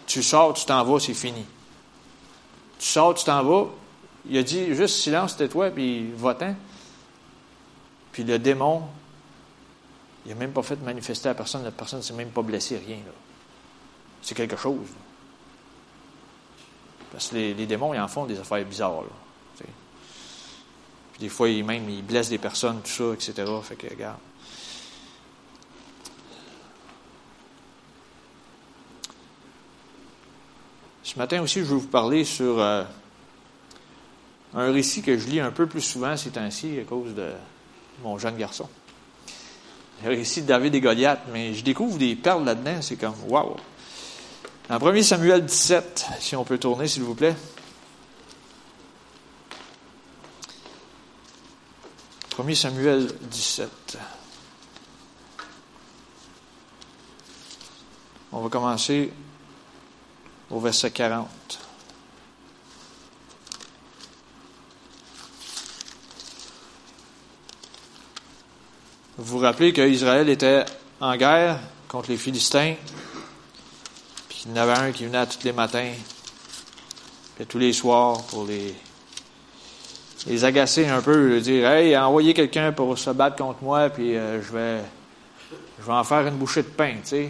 Tu 0.06 0.21
sors, 0.21 0.54
tu 0.54 0.65
t'en 0.65 0.84
vas, 0.84 0.99
c'est 0.99 1.13
fini. 1.13 1.45
Tu 2.80 2.88
sors, 2.88 3.13
tu 3.13 3.23
t'en 3.23 3.43
vas. 3.43 3.67
Il 4.30 4.38
a 4.38 4.43
dit 4.43 4.73
juste 4.73 4.97
silence, 4.97 5.36
tais-toi, 5.36 5.71
puis 5.71 6.12
va-t'en. 6.15 6.56
Puis 8.12 8.23
le 8.23 8.39
démon, 8.39 8.84
il 10.26 10.30
n'a 10.30 10.36
même 10.36 10.52
pas 10.52 10.63
fait 10.63 10.78
manifester 10.78 11.30
à 11.30 11.34
personne. 11.34 11.63
La 11.63 11.71
personne 11.71 11.99
ne 11.99 12.04
s'est 12.04 12.13
même 12.13 12.30
pas 12.30 12.41
blessée, 12.41 12.78
rien. 12.78 12.99
C'est 14.21 14.36
quelque 14.36 14.56
chose. 14.56 14.88
Parce 17.12 17.30
que 17.30 17.36
les, 17.36 17.65
démons, 17.65 17.93
ils 17.93 17.99
en 17.99 18.08
font 18.08 18.26
des 18.26 18.39
affaires 18.39 18.63
bizarres. 18.65 19.04
Puis 19.04 19.12
des 21.23 21.29
fois, 21.29 21.47
il, 21.47 21.63
même, 21.63 21.89
il 21.89 22.03
blesse 22.03 22.27
des 22.27 22.38
personnes, 22.38 22.81
tout 22.83 22.91
ça, 22.91 23.13
etc. 23.13 23.49
Fait 23.63 23.77
que, 23.77 23.88
regarde. 23.88 24.17
Ce 31.01 31.17
matin 31.17 31.41
aussi, 31.41 31.59
je 31.59 31.63
vais 31.63 31.75
vous 31.75 31.88
parler 31.88 32.25
sur 32.25 32.59
euh, 32.59 32.83
un 34.53 34.73
récit 34.73 35.01
que 35.01 35.17
je 35.17 35.29
lis 35.29 35.39
un 35.39 35.51
peu 35.51 35.65
plus 35.65 35.79
souvent 35.79 36.17
ces 36.17 36.31
temps-ci 36.31 36.77
à 36.81 36.83
cause 36.83 37.15
de 37.15 37.31
mon 38.03 38.17
jeune 38.17 38.36
garçon. 38.36 38.67
Le 40.03 40.09
récit 40.09 40.41
de 40.41 40.47
David 40.47 40.75
et 40.75 40.81
Goliath, 40.81 41.21
mais 41.31 41.53
je 41.53 41.63
découvre 41.63 41.97
des 41.97 42.17
perles 42.17 42.43
là-dedans, 42.43 42.81
c'est 42.81 42.97
comme, 42.97 43.15
waouh! 43.29 43.55
En 44.69 44.86
1 44.86 45.01
Samuel 45.03 45.45
17, 45.45 46.05
si 46.19 46.36
on 46.36 46.43
peut 46.43 46.57
tourner, 46.57 46.89
s'il 46.89 47.03
vous 47.03 47.15
plaît. 47.15 47.38
1 52.45 52.56
Samuel 52.56 53.08
17. 53.21 53.97
On 58.34 58.41
va 58.41 58.49
commencer 58.49 59.13
au 60.49 60.60
verset 60.60 60.91
40. 60.91 61.29
Vous 69.17 69.23
vous 69.23 69.38
rappelez 69.38 69.71
qu'Israël 69.71 70.27
était 70.27 70.65
en 70.99 71.15
guerre 71.15 71.62
contre 71.88 72.10
les 72.10 72.17
Philistins, 72.17 72.75
puis 74.27 74.43
il 74.45 74.51
y 74.51 74.53
en 74.53 74.58
avait 74.58 74.73
un 74.73 74.91
qui 74.91 75.06
venait 75.06 75.25
tous 75.27 75.45
les 75.45 75.53
matins, 75.53 75.93
puis 77.36 77.45
tous 77.45 77.60
les 77.60 77.71
soirs 77.71 78.21
pour 78.23 78.45
les 78.45 78.75
les 80.27 80.45
agacer 80.45 80.88
un 80.88 81.01
peu, 81.01 81.39
dire 81.39 81.67
Hey, 81.67 81.97
envoyez 81.97 82.33
quelqu'un 82.33 82.71
pour 82.71 82.97
se 82.97 83.09
battre 83.09 83.36
contre 83.38 83.63
moi, 83.63 83.89
puis 83.89 84.15
euh, 84.15 84.41
je 84.41 84.51
vais 84.51 84.79
je 85.79 85.86
vais 85.86 85.93
en 85.93 86.03
faire 86.03 86.25
une 86.27 86.36
bouchée 86.36 86.63
de 86.63 86.67
pain, 86.67 86.93
tu 87.03 87.09
sais. 87.09 87.29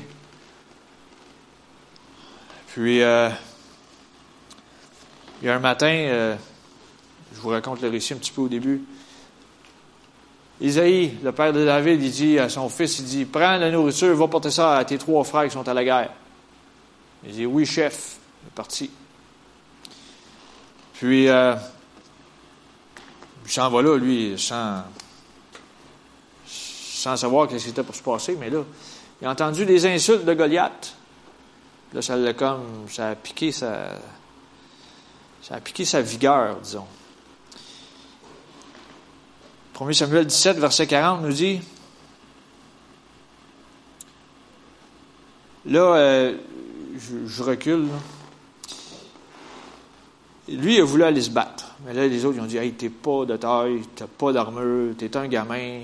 Puis 2.68 3.02
euh, 3.02 3.30
il 5.42 5.48
y 5.48 5.50
a 5.50 5.56
un 5.56 5.60
matin, 5.60 5.88
euh, 5.88 6.36
je 7.34 7.42
vous 7.42 7.50
raconte 7.50 7.82
le 7.82 7.90
récit 7.90 8.14
un 8.14 8.18
petit 8.18 8.32
peu 8.32 8.42
au 8.42 8.48
début. 8.48 8.84
Isaïe, 10.62 11.18
le 11.24 11.32
père 11.32 11.52
de 11.52 11.66
David, 11.66 12.02
il 12.04 12.12
dit 12.12 12.40
à 12.40 12.48
son 12.48 12.70
fils, 12.70 13.00
il 13.00 13.06
dit, 13.06 13.26
prends 13.26 13.58
la 13.58 13.72
nourriture, 13.72 14.16
va 14.16 14.28
porter 14.28 14.52
ça 14.52 14.78
à 14.78 14.86
tes 14.86 14.98
trois 14.98 15.24
frères 15.24 15.46
qui 15.46 15.52
sont 15.52 15.68
à 15.68 15.74
la 15.74 15.84
guerre. 15.84 16.12
Il 17.26 17.34
dit, 17.34 17.46
oui, 17.46 17.66
chef. 17.66 18.18
Il 18.44 18.48
est 18.48 18.56
parti. 18.56 18.90
Puis, 20.94 21.28
il 23.46 23.52
s'en 23.52 23.70
va 23.70 23.82
là, 23.82 23.98
lui, 23.98 24.36
sans, 24.38 24.84
sans 26.46 27.18
savoir 27.18 27.50
ce 27.52 27.58
qui 27.58 27.70
était 27.70 27.84
pour 27.84 27.96
se 27.96 28.04
passer, 28.04 28.38
mais 28.40 28.50
là, 28.50 28.64
il 29.22 29.28
a 29.28 29.32
entendu 29.32 29.66
des 29.66 29.86
insultes 29.86 30.26
de 30.26 30.34
Goliath. 30.34 30.96
Là, 31.94 32.02
ça 32.02 32.16
l'a 32.16 32.34
comme, 32.34 32.88
ça 32.90 33.10
a 33.10 33.16
piqué 33.16 33.52
sa, 33.52 34.00
ça 35.42 35.56
a 35.56 35.60
piqué 35.60 35.86
sa 35.86 36.02
vigueur, 36.02 36.58
disons. 36.62 36.88
1 39.80 39.94
Samuel 39.94 40.26
17, 40.26 40.58
verset 40.58 40.88
40 40.88 41.22
nous 41.22 41.34
dit, 41.34 41.60
là, 45.66 45.96
euh, 45.96 46.38
je, 47.26 47.44
recule, 47.44 47.88
lui, 50.50 50.76
il 50.76 50.82
a 50.82 50.84
voulu 50.84 51.04
aller 51.04 51.22
se 51.22 51.30
battre. 51.30 51.76
Mais 51.86 51.94
là, 51.94 52.08
les 52.08 52.26
autres, 52.26 52.38
ils 52.38 52.42
ont 52.42 52.46
dit 52.46 52.58
Hey, 52.58 52.74
t'es 52.74 52.90
pas 52.90 53.26
de 53.26 53.38
taille, 53.38 53.82
t'as 53.96 54.08
pas 54.08 54.34
d'armure, 54.34 54.96
t'es 54.98 55.16
un 55.16 55.28
gamin, 55.28 55.82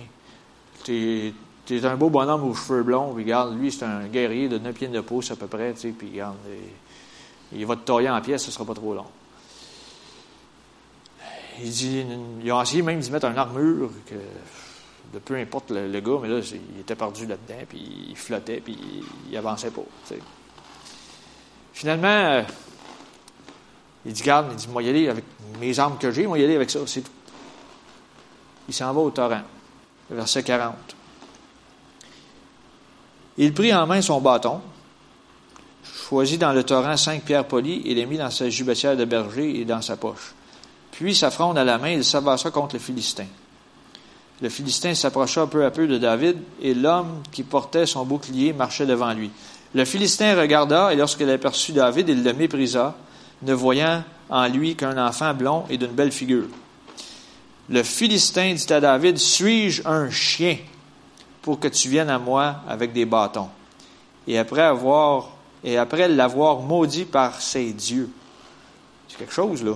t'es 0.83 1.33
es 1.75 1.85
un 1.85 1.95
beau 1.95 2.09
bonhomme 2.09 2.43
aux 2.43 2.53
cheveux 2.53 2.83
blonds. 2.83 3.13
Puis 3.13 3.23
regarde, 3.23 3.57
lui, 3.57 3.71
c'est 3.71 3.85
un 3.85 4.07
guerrier 4.07 4.49
de 4.49 4.57
9 4.57 4.73
pieds 4.73 4.87
de 4.87 5.01
pouce 5.01 5.31
à 5.31 5.35
peu 5.35 5.47
près, 5.47 5.73
tu 5.73 5.81
sais, 5.81 5.89
puis 5.89 6.09
regarde, 6.11 6.37
il, 7.53 7.65
va 7.65 7.75
te 7.75 7.81
tailler 7.81 8.09
en 8.09 8.19
pièces, 8.21 8.43
ce 8.43 8.51
sera 8.51 8.65
pas 8.65 8.73
trop 8.73 8.93
long. 8.93 9.05
Il 11.61 11.69
dit, 11.69 12.05
ils 12.43 12.51
ont 12.51 12.61
essayé 12.61 12.81
même 12.81 12.99
d'y 12.99 13.11
mettre 13.11 13.27
une 13.27 13.37
armure, 13.37 13.91
que, 14.07 14.15
de 15.13 15.19
peu 15.19 15.35
importe 15.35 15.71
le, 15.71 15.99
gars, 15.99 16.19
mais 16.21 16.29
là, 16.29 16.39
il 16.39 16.79
était 16.79 16.95
perdu 16.95 17.25
là-dedans, 17.25 17.65
puis 17.67 18.07
il 18.09 18.15
flottait, 18.15 18.61
puis 18.61 18.77
il, 19.29 19.37
avançait 19.37 19.71
pas. 19.71 19.83
Tu 20.07 20.15
sais. 20.15 20.19
Finalement, 21.73 22.07
euh, 22.07 22.43
il 24.05 24.13
dit, 24.13 24.21
garde, 24.21 24.47
il 24.51 24.55
dit, 24.55 24.67
moi 24.69 24.81
y 24.81 24.89
aller 24.89 25.09
avec 25.09 25.25
mes 25.59 25.77
armes 25.77 25.97
que 25.97 26.11
j'ai, 26.11 26.25
moi 26.25 26.39
y 26.39 26.43
aller 26.43 26.55
avec 26.55 26.69
ça, 26.69 26.79
c'est 26.85 27.01
tout. 27.01 27.11
Il 28.67 28.73
s'en 28.73 28.93
va 28.93 29.01
au 29.01 29.09
torrent. 29.09 29.41
Verset 30.09 30.43
40. 30.43 30.75
Il 33.37 33.53
prit 33.53 33.73
en 33.73 33.87
main 33.87 34.01
son 34.01 34.21
bâton, 34.21 34.61
choisit 35.83 36.39
dans 36.39 36.53
le 36.53 36.63
torrent 36.63 36.97
cinq 36.97 37.23
pierres 37.23 37.45
polies 37.45 37.81
et 37.85 37.93
les 37.93 38.05
mit 38.05 38.17
dans 38.17 38.29
sa 38.29 38.49
jubetière 38.49 38.97
de 38.97 39.05
berger 39.05 39.61
et 39.61 39.65
dans 39.65 39.81
sa 39.81 39.97
poche. 39.97 40.33
Puis, 40.91 41.15
sa 41.15 41.31
fronde 41.31 41.57
à 41.57 41.63
la 41.63 41.77
main, 41.77 41.91
il 41.91 42.03
s'avança 42.03 42.51
contre 42.51 42.75
le 42.75 42.79
Philistin. 42.79 43.27
Le 44.41 44.49
Philistin 44.49 44.93
s'approcha 44.95 45.47
peu 45.47 45.65
à 45.65 45.71
peu 45.71 45.87
de 45.87 45.97
David, 45.97 46.37
et 46.61 46.73
l'homme 46.73 47.21
qui 47.31 47.43
portait 47.43 47.85
son 47.85 48.05
bouclier 48.05 48.53
marchait 48.53 48.85
devant 48.85 49.13
lui. 49.13 49.31
Le 49.73 49.85
Philistin 49.85 50.39
regarda, 50.39 50.91
et 50.91 50.95
lorsqu'il 50.95 51.29
aperçut 51.29 51.73
David, 51.73 52.09
il 52.09 52.23
le 52.23 52.33
méprisa, 52.33 52.95
ne 53.41 53.53
voyant 53.53 54.03
en 54.29 54.47
lui 54.47 54.75
qu'un 54.75 54.97
enfant 55.03 55.33
blond 55.33 55.65
et 55.69 55.77
d'une 55.77 55.91
belle 55.91 56.11
figure. 56.11 56.47
Le 57.69 57.83
Philistin 57.83 58.53
dit 58.53 58.73
à 58.73 58.79
David, 58.79 59.17
Suis-je 59.17 59.87
un 59.87 60.09
chien 60.09 60.57
pour 61.41 61.59
que 61.59 61.67
tu 61.67 61.87
viennes 61.87 62.09
à 62.09 62.19
moi 62.19 62.57
avec 62.67 62.93
des 62.93 63.05
bâtons? 63.05 63.49
Et 64.27 64.37
après 64.37 64.61
avoir, 64.61 65.29
et 65.63 65.77
après 65.77 66.07
l'avoir 66.07 66.59
maudit 66.59 67.05
par 67.05 67.41
ses 67.41 67.71
dieux. 67.73 68.09
C'est 69.07 69.17
quelque 69.17 69.33
chose, 69.33 69.63
là. 69.63 69.73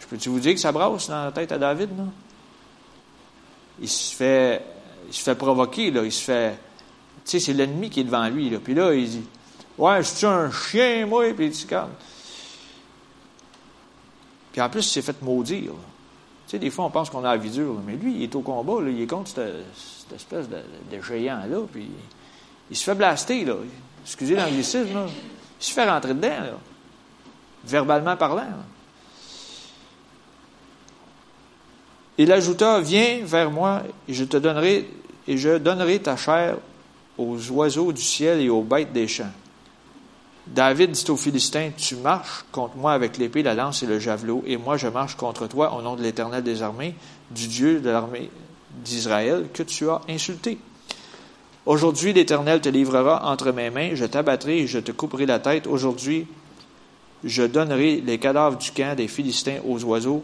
Je 0.00 0.06
peux-tu 0.06 0.28
vous 0.28 0.40
dire 0.40 0.54
que 0.54 0.60
ça 0.60 0.72
brasse 0.72 1.08
dans 1.08 1.24
la 1.24 1.32
tête 1.32 1.52
à 1.52 1.58
David, 1.58 1.90
là? 1.96 2.04
Il 3.80 3.88
se 3.88 4.14
fait, 4.14 4.62
il 5.08 5.14
se 5.14 5.22
fait 5.22 5.34
provoquer, 5.34 5.90
là. 5.90 6.02
Il 6.04 6.12
se 6.12 6.22
fait, 6.22 6.52
tu 7.24 7.32
sais, 7.32 7.40
c'est 7.40 7.52
l'ennemi 7.52 7.90
qui 7.90 8.00
est 8.00 8.04
devant 8.04 8.28
lui, 8.28 8.48
là. 8.48 8.58
Puis 8.62 8.74
là, 8.74 8.94
il 8.94 9.08
dit, 9.08 9.24
Ouais, 9.78 10.02
je 10.02 10.08
suis 10.08 10.26
un 10.26 10.50
chien, 10.50 11.06
moi, 11.06 11.32
puis 11.34 11.46
il 11.46 11.50
dit, 11.50 11.66
Puis 14.52 14.60
en 14.60 14.70
plus, 14.70 14.86
il 14.86 14.90
s'est 14.90 15.02
fait 15.02 15.20
maudire. 15.22 15.72
Tu 16.46 16.52
sais, 16.52 16.58
des 16.58 16.70
fois, 16.70 16.86
on 16.86 16.90
pense 16.90 17.10
qu'on 17.10 17.24
a 17.24 17.32
la 17.32 17.36
vie 17.36 17.50
dure, 17.50 17.76
mais 17.84 17.94
lui, 17.94 18.14
il 18.14 18.22
est 18.22 18.34
au 18.34 18.40
combat, 18.40 18.80
là, 18.80 18.88
il 18.88 19.02
est 19.02 19.06
contre 19.06 19.30
cette, 19.30 20.12
espèce 20.14 20.48
de, 20.48 21.02
géant-là, 21.02 21.58
puis 21.70 21.88
il 22.70 22.76
se 22.76 22.84
fait 22.84 22.94
blaster, 22.94 23.44
là. 23.44 23.56
Excusez 24.04 24.36
l'anglicisme, 24.36 24.94
là. 24.94 25.06
Il 25.60 25.64
se 25.64 25.72
fait 25.72 25.88
rentrer 25.88 26.14
dedans, 26.14 26.28
là. 26.28 26.58
Verbalement 27.64 28.16
parlant. 28.16 28.46
Il 32.16 32.32
ajouta, 32.32 32.80
viens 32.80 33.20
vers 33.24 33.50
moi, 33.50 33.82
et 34.08 34.14
je 34.14 34.24
te 34.24 34.38
donnerai, 34.38 34.88
et 35.28 35.36
je 35.36 35.58
donnerai 35.58 35.98
ta 35.98 36.16
chair 36.16 36.56
aux 37.18 37.50
oiseaux 37.50 37.92
du 37.92 38.00
ciel 38.00 38.40
et 38.40 38.48
aux 38.48 38.62
bêtes 38.62 38.92
des 38.92 39.08
champs. 39.08 39.32
David 40.46 40.92
dit 40.92 41.10
aux 41.10 41.16
Philistins, 41.16 41.70
Tu 41.76 41.96
marches 41.96 42.44
contre 42.52 42.76
moi 42.76 42.92
avec 42.92 43.18
l'épée, 43.18 43.42
la 43.42 43.54
lance 43.54 43.82
et 43.82 43.86
le 43.86 43.98
javelot, 43.98 44.42
et 44.46 44.56
moi 44.56 44.76
je 44.76 44.88
marche 44.88 45.16
contre 45.16 45.46
toi 45.48 45.74
au 45.76 45.82
nom 45.82 45.96
de 45.96 46.02
l'Éternel 46.02 46.42
des 46.42 46.62
armées, 46.62 46.94
du 47.30 47.48
Dieu 47.48 47.80
de 47.80 47.90
l'armée 47.90 48.30
d'Israël, 48.84 49.46
que 49.52 49.62
tu 49.62 49.88
as 49.88 50.00
insulté. 50.08 50.58
Aujourd'hui, 51.66 52.12
l'Éternel 52.12 52.60
te 52.60 52.68
livrera 52.68 53.28
entre 53.30 53.50
mes 53.50 53.70
mains, 53.70 53.90
je 53.94 54.04
t'abattrai 54.04 54.60
et 54.60 54.66
je 54.68 54.78
te 54.78 54.92
couperai 54.92 55.26
la 55.26 55.40
tête. 55.40 55.66
Aujourd'hui, 55.66 56.28
je 57.24 57.42
donnerai 57.42 58.00
les 58.06 58.18
cadavres 58.18 58.56
du 58.56 58.70
camp 58.70 58.94
des 58.94 59.08
Philistins 59.08 59.58
aux 59.66 59.82
oiseaux 59.82 60.22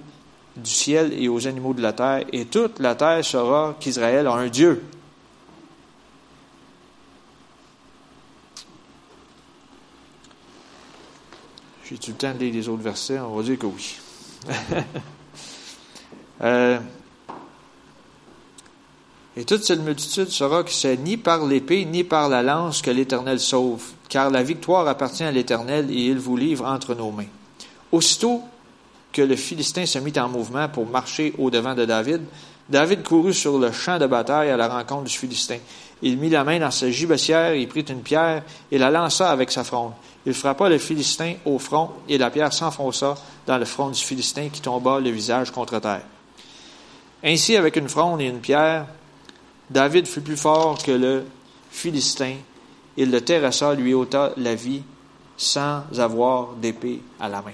du 0.56 0.70
ciel 0.70 1.12
et 1.18 1.28
aux 1.28 1.48
animaux 1.48 1.74
de 1.74 1.82
la 1.82 1.92
terre, 1.92 2.24
et 2.32 2.44
toute 2.44 2.78
la 2.78 2.94
terre 2.94 3.24
saura 3.24 3.74
qu'Israël 3.80 4.26
a 4.26 4.34
un 4.34 4.48
Dieu. 4.48 4.82
J'ai-tu 11.92 12.12
le 12.12 12.16
temps 12.16 12.32
de 12.32 12.38
lire 12.38 12.54
les 12.54 12.68
autres 12.70 12.82
versets? 12.82 13.18
On 13.18 13.36
va 13.36 13.42
dire 13.42 13.58
que 13.58 13.66
oui. 13.66 13.96
Euh, 16.40 16.80
et 19.36 19.44
toute 19.44 19.62
cette 19.62 19.78
multitude 19.78 20.28
saura 20.28 20.64
que 20.64 20.72
c'est 20.72 20.96
ni 20.96 21.16
par 21.16 21.46
l'épée 21.46 21.84
ni 21.84 22.02
par 22.02 22.28
la 22.28 22.42
lance 22.42 22.82
que 22.82 22.90
l'Éternel 22.90 23.38
sauve, 23.38 23.84
car 24.08 24.28
la 24.28 24.42
victoire 24.42 24.88
appartient 24.88 25.22
à 25.22 25.30
l'Éternel 25.30 25.88
et 25.92 26.08
il 26.08 26.18
vous 26.18 26.36
livre 26.36 26.66
entre 26.66 26.96
nos 26.96 27.12
mains. 27.12 27.28
Aussitôt 27.92 28.42
que 29.12 29.22
le 29.22 29.36
Philistin 29.36 29.86
se 29.86 30.00
mit 30.00 30.18
en 30.18 30.28
mouvement 30.28 30.68
pour 30.68 30.88
marcher 30.88 31.32
au-devant 31.38 31.76
de 31.76 31.84
David, 31.84 32.22
David 32.68 33.02
courut 33.02 33.34
sur 33.34 33.58
le 33.58 33.72
champ 33.72 33.98
de 33.98 34.06
bataille 34.06 34.50
à 34.50 34.56
la 34.56 34.68
rencontre 34.68 35.04
du 35.04 35.16
Philistin. 35.16 35.58
Il 36.02 36.18
mit 36.18 36.30
la 36.30 36.42
main 36.44 36.58
dans 36.58 36.70
sa 36.70 36.90
gibecière, 36.90 37.54
il 37.54 37.68
prit 37.68 37.82
une 37.82 38.02
pierre 38.02 38.42
et 38.70 38.78
la 38.78 38.90
lança 38.90 39.30
avec 39.30 39.50
sa 39.50 39.62
fronde. 39.62 39.92
Il 40.26 40.34
frappa 40.34 40.68
le 40.68 40.78
Philistin 40.78 41.34
au 41.44 41.58
front, 41.58 41.90
et 42.08 42.18
la 42.18 42.30
pierre 42.30 42.52
s'enfonça 42.52 43.14
dans 43.46 43.58
le 43.58 43.64
front 43.64 43.90
du 43.90 44.00
Philistin 44.00 44.48
qui 44.48 44.60
tomba 44.60 45.00
le 45.00 45.10
visage 45.10 45.50
contre 45.50 45.80
terre. 45.80 46.02
Ainsi, 47.24 47.56
avec 47.56 47.76
une 47.76 47.88
fronde 47.88 48.20
et 48.20 48.26
une 48.26 48.40
pierre, 48.40 48.86
David 49.70 50.06
fut 50.06 50.20
plus 50.20 50.36
fort 50.36 50.82
que 50.82 50.92
le 50.92 51.24
Philistin. 51.70 52.34
Il 52.96 53.10
le 53.10 53.20
terrassa, 53.20 53.74
lui 53.74 53.94
ôta 53.94 54.32
la 54.36 54.54
vie, 54.54 54.82
sans 55.36 55.82
avoir 55.98 56.52
d'épée 56.54 57.00
à 57.20 57.28
la 57.28 57.42
main. 57.42 57.52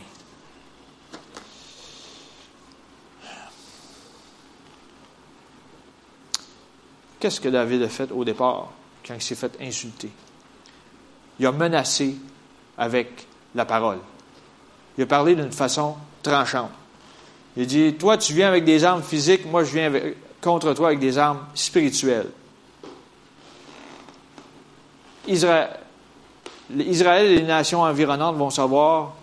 Qu'est-ce 7.20 7.40
que 7.40 7.48
David 7.48 7.82
a 7.82 7.88
fait 7.88 8.10
au 8.12 8.24
départ 8.24 8.68
quand 9.06 9.14
il 9.14 9.22
s'est 9.22 9.34
fait 9.34 9.56
insulter? 9.60 10.10
Il 11.40 11.46
a 11.46 11.52
menacé 11.52 12.16
avec 12.76 13.26
la 13.54 13.64
parole. 13.64 13.98
Il 14.96 15.04
a 15.04 15.06
parlé 15.06 15.34
d'une 15.34 15.52
façon 15.52 15.96
tranchante. 16.22 16.70
Il 17.56 17.62
a 17.62 17.66
dit, 17.66 17.94
toi, 17.94 18.16
tu 18.18 18.34
viens 18.34 18.48
avec 18.48 18.64
des 18.64 18.84
armes 18.84 19.02
physiques, 19.02 19.46
moi, 19.46 19.64
je 19.64 19.72
viens 19.72 19.92
contre 20.40 20.72
toi 20.74 20.88
avec 20.88 21.00
des 21.00 21.18
armes 21.18 21.44
spirituelles. 21.54 22.30
Israël, 25.26 25.70
Israël 26.76 27.26
et 27.26 27.36
les 27.36 27.42
nations 27.42 27.82
environnantes 27.82 28.36
vont 28.36 28.50
savoir 28.50 29.14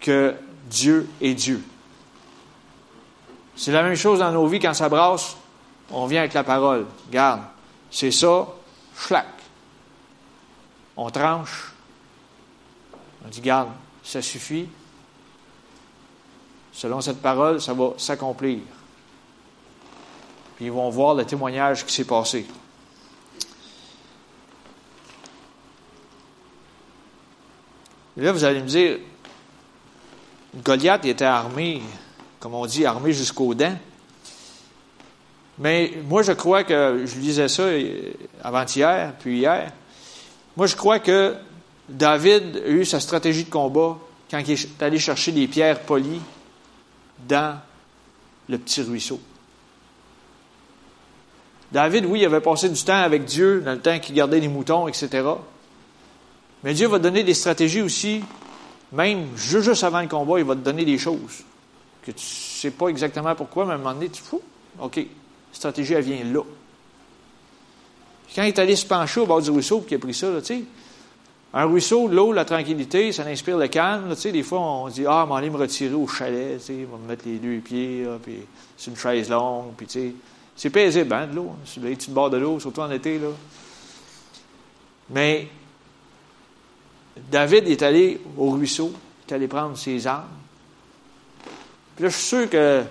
que 0.00 0.34
Dieu 0.68 1.08
est 1.20 1.34
Dieu. 1.34 1.62
C'est 3.54 3.72
la 3.72 3.82
même 3.82 3.94
chose 3.94 4.18
dans 4.18 4.32
nos 4.32 4.46
vies 4.46 4.58
quand 4.58 4.74
ça 4.74 4.88
brasse 4.88 5.36
on 5.92 6.06
vient 6.06 6.20
avec 6.20 6.34
la 6.34 6.44
parole. 6.44 6.86
Garde, 7.10 7.42
c'est 7.90 8.10
ça, 8.10 8.48
schlac. 8.96 9.26
On 10.96 11.10
tranche. 11.10 11.72
On 13.24 13.28
dit, 13.28 13.40
garde, 13.40 13.68
ça 14.02 14.22
suffit. 14.22 14.68
Selon 16.72 17.00
cette 17.00 17.20
parole, 17.20 17.60
ça 17.60 17.74
va 17.74 17.92
s'accomplir. 17.98 18.60
Puis 20.56 20.66
ils 20.66 20.72
vont 20.72 20.88
voir 20.90 21.14
le 21.14 21.24
témoignage 21.24 21.84
qui 21.84 21.94
s'est 21.94 22.04
passé. 22.04 22.46
Là, 28.16 28.32
vous 28.32 28.44
allez 28.44 28.60
me 28.60 28.66
dire, 28.66 28.98
Goliath 30.54 31.04
était 31.04 31.24
armé, 31.24 31.82
comme 32.40 32.54
on 32.54 32.66
dit, 32.66 32.84
armé 32.84 33.12
jusqu'aux 33.12 33.54
dents. 33.54 33.76
Mais 35.58 35.92
moi, 36.08 36.22
je 36.22 36.32
crois 36.32 36.64
que, 36.64 37.04
je 37.04 37.18
lisais 37.18 37.48
ça 37.48 37.64
avant-hier, 38.42 39.14
puis 39.18 39.38
hier, 39.38 39.72
moi, 40.56 40.66
je 40.66 40.76
crois 40.76 40.98
que 40.98 41.34
David 41.88 42.62
a 42.64 42.68
eu 42.68 42.84
sa 42.84 43.00
stratégie 43.00 43.44
de 43.44 43.50
combat 43.50 43.98
quand 44.30 44.38
il 44.38 44.52
est 44.52 44.82
allé 44.82 44.98
chercher 44.98 45.32
des 45.32 45.46
pierres 45.46 45.80
polies 45.80 46.20
dans 47.28 47.58
le 48.48 48.58
petit 48.58 48.82
ruisseau. 48.82 49.20
David, 51.70 52.04
oui, 52.06 52.20
il 52.20 52.24
avait 52.26 52.40
passé 52.40 52.68
du 52.68 52.82
temps 52.82 53.02
avec 53.02 53.24
Dieu 53.24 53.62
dans 53.62 53.72
le 53.72 53.80
temps 53.80 53.98
qu'il 53.98 54.14
gardait 54.14 54.40
les 54.40 54.48
moutons, 54.48 54.88
etc. 54.88 55.22
Mais 56.62 56.74
Dieu 56.74 56.86
va 56.86 56.98
donner 56.98 57.24
des 57.24 57.34
stratégies 57.34 57.80
aussi, 57.80 58.22
même 58.92 59.28
juste 59.36 59.82
avant 59.82 60.00
le 60.00 60.08
combat, 60.08 60.38
il 60.38 60.44
va 60.44 60.54
te 60.54 60.60
donner 60.60 60.84
des 60.84 60.98
choses 60.98 61.44
que 62.02 62.10
tu 62.10 62.24
ne 62.24 62.60
sais 62.60 62.70
pas 62.70 62.88
exactement 62.88 63.34
pourquoi, 63.34 63.64
mais 63.64 63.72
à 63.72 63.74
un 63.76 63.78
moment 63.78 63.94
donné, 63.94 64.10
tu 64.10 64.22
fous. 64.22 64.42
OK, 64.80 65.06
stratégie, 65.52 65.94
elle 65.94 66.04
vient 66.04 66.24
là. 66.24 66.42
Quand 68.34 68.42
il 68.42 68.48
est 68.48 68.58
allé 68.58 68.76
se 68.76 68.86
pencher 68.86 69.20
au 69.20 69.26
bord 69.26 69.42
du 69.42 69.50
ruisseau, 69.50 69.80
puis 69.80 69.88
qu'il 69.88 69.96
a 69.96 70.00
pris 70.00 70.14
ça, 70.14 70.28
tu 70.40 70.46
sais, 70.46 70.62
un 71.54 71.64
ruisseau, 71.66 72.08
l'eau, 72.08 72.32
la 72.32 72.46
tranquillité, 72.46 73.12
ça 73.12 73.24
inspire 73.26 73.58
le 73.58 73.68
calme. 73.68 74.14
sais, 74.16 74.32
des 74.32 74.42
fois, 74.42 74.60
on 74.60 74.88
dit 74.88 75.04
Ah, 75.06 75.26
m'en 75.26 75.36
aller 75.36 75.50
me 75.50 75.58
retirer 75.58 75.94
au 75.94 76.08
chalet, 76.08 76.60
sais, 76.60 76.86
va 76.90 76.96
me 76.96 77.08
mettre 77.08 77.24
les 77.26 77.36
deux 77.36 77.58
pieds, 77.58 78.06
puis 78.22 78.36
c'est 78.76 78.90
une 78.90 78.96
chaise 78.96 79.28
longue, 79.28 79.74
puis 79.76 79.86
tu 79.86 79.92
sais. 79.92 80.14
C'est 80.56 80.70
paisible, 80.70 81.12
hein, 81.12 81.26
de 81.26 81.34
l'eau. 81.34 81.52
Sur 81.64 81.82
les 81.82 81.96
petits 81.96 82.10
bords 82.10 82.30
de 82.30 82.36
l'eau, 82.36 82.60
surtout 82.60 82.80
en 82.80 82.90
été, 82.90 83.18
là. 83.18 83.28
Mais 85.10 85.48
David 87.30 87.68
est 87.68 87.82
allé 87.82 88.20
au 88.36 88.50
ruisseau, 88.50 88.92
il 88.92 89.32
est 89.32 89.34
allé 89.34 89.48
prendre 89.48 89.76
ses 89.76 90.06
armes. 90.06 90.24
Puis 91.96 92.04
là, 92.04 92.10
je 92.10 92.16
suis 92.16 92.26
sûr 92.26 92.50
que 92.50 92.82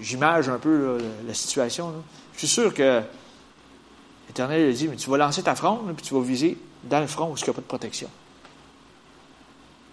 j'image 0.00 0.48
un 0.48 0.58
peu 0.58 0.98
la 1.26 1.34
situation. 1.34 1.92
Je 2.34 2.38
suis 2.38 2.48
sûr 2.48 2.74
que 2.74 3.02
l'Éternel 4.28 4.68
a 4.68 4.72
dit, 4.72 4.88
mais 4.88 4.96
tu 4.96 5.10
vas 5.10 5.18
lancer 5.18 5.42
ta 5.42 5.54
fronde, 5.54 5.92
puis 5.96 6.06
tu 6.06 6.14
vas 6.14 6.20
viser 6.20 6.56
dans 6.84 7.00
le 7.00 7.06
front 7.06 7.30
où 7.30 7.36
il 7.36 7.42
n'y 7.42 7.50
a 7.50 7.52
pas 7.52 7.60
de 7.60 7.66
protection. 7.66 8.08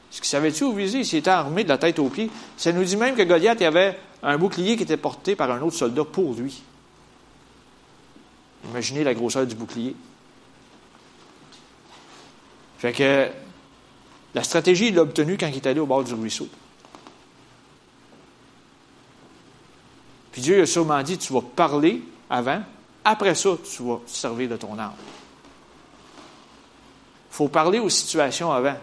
Ce 0.09 0.21
qu'il 0.21 0.29
savait-tu 0.29 0.63
où 0.63 0.73
viser? 0.73 1.03
S'il 1.03 1.19
était 1.19 1.29
armé 1.29 1.63
de 1.63 1.69
la 1.69 1.77
tête 1.77 1.99
aux 1.99 2.09
pieds. 2.09 2.31
Ça 2.55 2.71
nous 2.71 2.83
dit 2.83 2.95
même 2.95 3.15
que 3.15 3.23
Goliath 3.23 3.61
avait 3.61 3.99
un 4.23 4.37
bouclier 4.37 4.77
qui 4.77 4.83
était 4.83 4.97
porté 4.97 5.35
par 5.35 5.51
un 5.51 5.61
autre 5.61 5.75
soldat 5.75 6.05
pour 6.05 6.33
lui. 6.33 6.63
Imaginez 8.69 9.03
la 9.03 9.13
grosseur 9.13 9.45
du 9.45 9.55
bouclier. 9.55 9.95
Fait 12.79 12.93
que 12.93 13.27
la 14.33 14.43
stratégie, 14.43 14.87
il 14.87 14.95
l'a 14.95 15.01
obtenue 15.01 15.37
quand 15.37 15.47
il 15.47 15.55
est 15.55 15.67
allé 15.67 15.79
au 15.79 15.85
bord 15.85 16.03
du 16.03 16.13
ruisseau. 16.13 16.47
Puis 20.37 20.43
Dieu 20.43 20.61
a 20.61 20.67
sûrement 20.67 21.01
dit, 21.01 21.17
tu 21.17 21.33
vas 21.33 21.41
parler 21.41 22.03
avant, 22.29 22.61
après 23.03 23.33
ça, 23.33 23.57
tu 23.63 23.81
vas 23.81 23.99
servir 24.05 24.47
de 24.47 24.55
ton 24.55 24.77
âme. 24.77 24.93
Il 27.31 27.33
faut 27.33 27.47
parler 27.47 27.79
aux 27.79 27.89
situations 27.89 28.51
avant. 28.51 28.77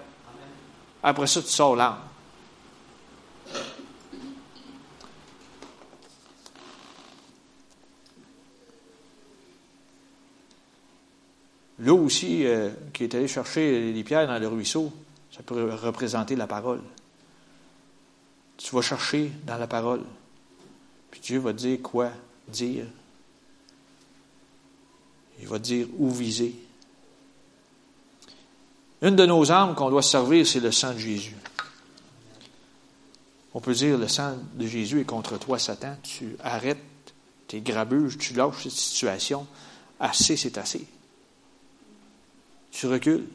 Après 1.00 1.28
ça, 1.28 1.40
tu 1.40 1.46
sors 1.46 1.76
l'âme. 1.76 1.98
L'eau 11.78 11.98
aussi, 11.98 12.44
euh, 12.46 12.70
qui 12.92 13.04
est 13.04 13.14
allé 13.14 13.28
chercher 13.28 13.92
les 13.92 14.02
pierres 14.02 14.26
dans 14.26 14.40
le 14.40 14.48
ruisseau, 14.48 14.92
ça 15.30 15.44
peut 15.44 15.72
représenter 15.72 16.34
la 16.34 16.48
parole. 16.48 16.82
Tu 18.56 18.74
vas 18.74 18.82
chercher 18.82 19.30
dans 19.46 19.56
la 19.56 19.68
parole. 19.68 20.02
Puis 21.14 21.22
Dieu 21.22 21.38
va 21.38 21.52
dire 21.52 21.80
quoi 21.80 22.10
dire? 22.48 22.86
Il 25.38 25.46
va 25.46 25.60
dire 25.60 25.86
où 25.96 26.10
viser. 26.10 26.56
Une 29.00 29.14
de 29.14 29.24
nos 29.24 29.48
armes 29.52 29.76
qu'on 29.76 29.90
doit 29.90 30.02
servir, 30.02 30.44
c'est 30.44 30.58
le 30.58 30.72
sang 30.72 30.92
de 30.92 30.98
Jésus. 30.98 31.36
On 33.54 33.60
peut 33.60 33.74
dire 33.74 33.96
le 33.96 34.08
sang 34.08 34.36
de 34.54 34.66
Jésus 34.66 35.02
est 35.02 35.04
contre 35.04 35.38
toi, 35.38 35.60
Satan. 35.60 35.96
Tu 36.02 36.36
arrêtes 36.42 36.78
tes 37.46 37.60
grabuges, 37.60 38.18
tu 38.18 38.34
lâches 38.34 38.64
cette 38.64 38.72
situation. 38.72 39.46
Assez, 40.00 40.36
c'est 40.36 40.58
assez. 40.58 40.84
Tu 42.72 42.88
recules. 42.88 43.28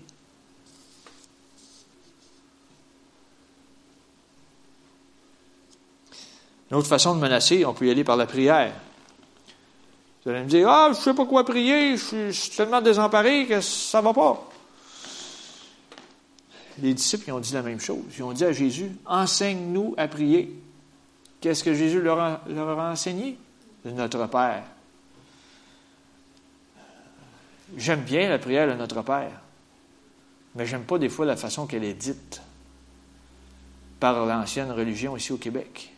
Une 6.72 6.78
autre 6.78 6.88
façon 6.88 7.16
de 7.16 7.20
menacer, 7.20 7.66
on 7.66 7.74
peut 7.74 7.88
y 7.88 7.92
aller 7.92 8.04
par 8.04 8.18
la 8.18 8.28
prière. 8.28 8.74
Vous 10.24 10.32
allez 10.32 10.42
me 10.42 10.50
dire, 10.50 10.70
ah, 10.70 10.90
je 10.94 10.98
ne 10.98 11.04
sais 11.04 11.14
pas 11.14 11.26
quoi 11.26 11.46
prier, 11.46 11.98
je 11.98 12.32
suis, 12.32 12.52
tellement 12.52 12.82
désemparé 12.82 13.48
que 13.48 13.62
ça 13.62 14.00
ne 14.00 14.04
va 14.04 14.14
pas. 14.14 14.50
Les 16.82 16.94
disciples 16.94 17.32
ont 17.32 17.40
dit 17.40 17.54
la 17.54 17.62
même 17.62 17.80
chose. 17.80 18.04
Ils 18.18 18.24
ont 18.24 18.32
dit 18.32 18.46
à 18.46 18.52
Jésus, 18.52 18.92
enseigne-nous 19.06 19.96
à 19.98 20.08
prier. 20.08 20.54
Qu'est-ce 21.42 21.64
que 21.64 21.74
Jésus 21.74 22.02
leur 22.02 22.20
a, 22.20 22.42
enseigné? 22.92 23.38
Notre 23.86 24.28
Père. 24.28 24.64
J'aime 27.78 28.02
bien 28.02 28.30
la 28.30 28.40
prière 28.40 28.68
de 28.68 28.74
notre 28.74 29.02
Père, 29.04 29.32
mais 30.56 30.66
j'aime 30.66 30.84
pas 30.84 30.98
des 30.98 31.08
fois 31.08 31.26
la 31.26 31.38
façon 31.38 31.66
qu'elle 31.66 31.84
est 31.84 31.94
dite 31.94 32.42
par 34.00 34.26
l'ancienne 34.26 34.72
religion 34.72 35.16
ici 35.16 35.32
au 35.32 35.38
Québec. 35.38 35.94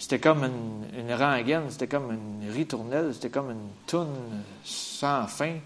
C'était 0.00 0.18
comme 0.18 0.44
une, 0.44 0.98
une 0.98 1.12
rengaine, 1.12 1.64
c'était 1.68 1.86
comme 1.86 2.10
une 2.10 2.50
ritournelle, 2.50 3.12
c'était 3.12 3.28
comme 3.28 3.50
une 3.50 3.68
toune 3.86 4.42
sans 4.64 5.26
fin. 5.26 5.58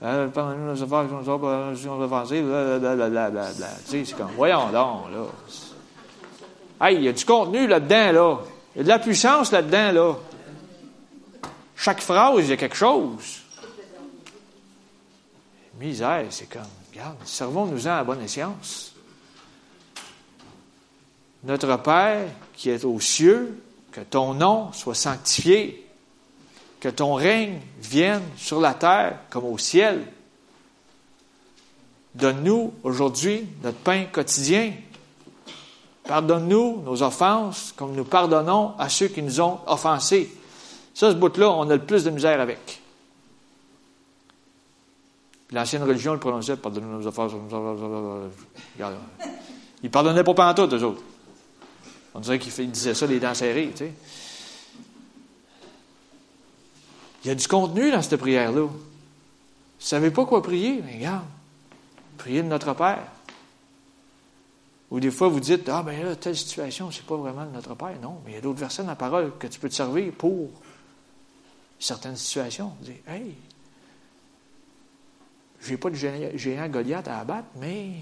Pendant-nous 0.00 0.66
nos 0.66 0.82
affaires 0.82 1.04
nous 1.04 1.22
blablabla. 3.06 3.52
Tu 3.84 3.90
sais, 3.90 4.04
c'est 4.04 4.16
comme, 4.16 4.32
voyons 4.36 4.70
donc, 4.70 5.12
là. 5.12 5.26
Hey, 6.80 6.96
il 6.96 7.04
y 7.04 7.08
a 7.08 7.12
du 7.12 7.24
contenu 7.24 7.68
là-dedans, 7.68 8.12
là. 8.12 8.38
Il 8.74 8.78
y 8.78 8.80
a 8.80 8.84
de 8.84 8.88
la 8.88 8.98
puissance 8.98 9.52
là-dedans, 9.52 9.92
là. 9.92 10.14
Chaque 11.76 12.00
phrase, 12.00 12.40
il 12.40 12.48
y 12.48 12.52
a 12.52 12.56
quelque 12.56 12.76
chose. 12.76 13.42
Misère, 15.78 16.26
c'est 16.30 16.48
comme, 16.48 16.62
regarde, 16.90 17.16
servons-nous-en 17.24 17.92
à 17.92 18.02
bonne 18.02 18.22
escience. 18.22 18.89
Notre 21.44 21.76
Père 21.78 22.28
qui 22.54 22.70
est 22.70 22.84
aux 22.84 23.00
cieux, 23.00 23.58
que 23.92 24.00
ton 24.00 24.34
nom 24.34 24.72
soit 24.72 24.94
sanctifié, 24.94 25.86
que 26.80 26.88
ton 26.88 27.14
règne 27.14 27.60
vienne 27.80 28.22
sur 28.36 28.60
la 28.60 28.74
terre 28.74 29.18
comme 29.30 29.44
au 29.44 29.58
ciel. 29.58 30.04
Donne-nous 32.14 32.72
aujourd'hui 32.82 33.46
notre 33.62 33.78
pain 33.78 34.04
quotidien. 34.04 34.72
Pardonne-nous 36.04 36.82
nos 36.82 37.02
offenses 37.02 37.72
comme 37.76 37.94
nous 37.94 38.04
pardonnons 38.04 38.74
à 38.78 38.88
ceux 38.88 39.08
qui 39.08 39.22
nous 39.22 39.40
ont 39.40 39.60
offensés. 39.66 40.34
Ça, 40.94 41.10
ce 41.10 41.16
bout-là, 41.16 41.50
on 41.50 41.70
a 41.70 41.74
le 41.74 41.84
plus 41.84 42.04
de 42.04 42.10
misère 42.10 42.40
avec. 42.40 42.80
L'ancienne 45.52 45.82
religion 45.82 46.12
le 46.12 46.20
prononçait 46.20 46.56
pardonnez 46.56 46.86
nos. 46.86 47.00
Regarde, 47.10 48.94
ils 49.82 49.90
pardonnaient 49.90 50.24
pas 50.24 50.34
pantoute, 50.34 50.72
eux 50.74 50.84
autres. 50.84 51.02
On 52.14 52.20
dirait 52.20 52.38
qu'ils 52.38 52.70
disaient 52.70 52.94
ça 52.94 53.06
les 53.06 53.20
dents 53.20 53.34
serrées, 53.34 53.70
tu 53.72 53.78
sais. 53.78 53.92
Il 57.24 57.28
y 57.28 57.30
a 57.30 57.34
du 57.34 57.46
contenu 57.46 57.90
dans 57.90 58.02
cette 58.02 58.18
prière-là. 58.18 58.62
Vous 58.62 58.68
ne 58.68 59.84
savez 59.84 60.10
pas 60.10 60.24
quoi 60.24 60.42
prier? 60.42 60.82
Mais 60.84 60.96
regarde, 60.96 61.26
priez 62.16 62.42
de 62.42 62.48
notre 62.48 62.74
Père. 62.74 63.06
Ou 64.90 64.98
des 64.98 65.10
fois, 65.10 65.28
vous 65.28 65.38
dites, 65.38 65.68
ah, 65.68 65.82
ben 65.82 66.02
là, 66.02 66.16
telle 66.16 66.36
situation, 66.36 66.90
c'est 66.90 67.04
pas 67.04 67.16
vraiment 67.16 67.44
de 67.44 67.50
notre 67.50 67.74
Père. 67.74 67.94
Non, 68.02 68.20
mais 68.24 68.32
il 68.32 68.34
y 68.34 68.38
a 68.38 68.40
d'autres 68.40 68.58
versets 68.58 68.82
dans 68.82 68.88
la 68.88 68.96
parole 68.96 69.36
que 69.38 69.46
tu 69.46 69.60
peux 69.60 69.68
te 69.68 69.74
servir 69.74 70.12
pour 70.12 70.50
certaines 71.78 72.16
situations. 72.16 72.72
Vous 72.80 72.86
dites, 72.86 73.08
hey, 73.08 73.34
j'ai 75.62 75.76
pas 75.76 75.90
de 75.90 75.94
géant 75.94 76.68
Goliath 76.68 77.06
à 77.06 77.20
abattre, 77.20 77.48
mais 77.56 77.92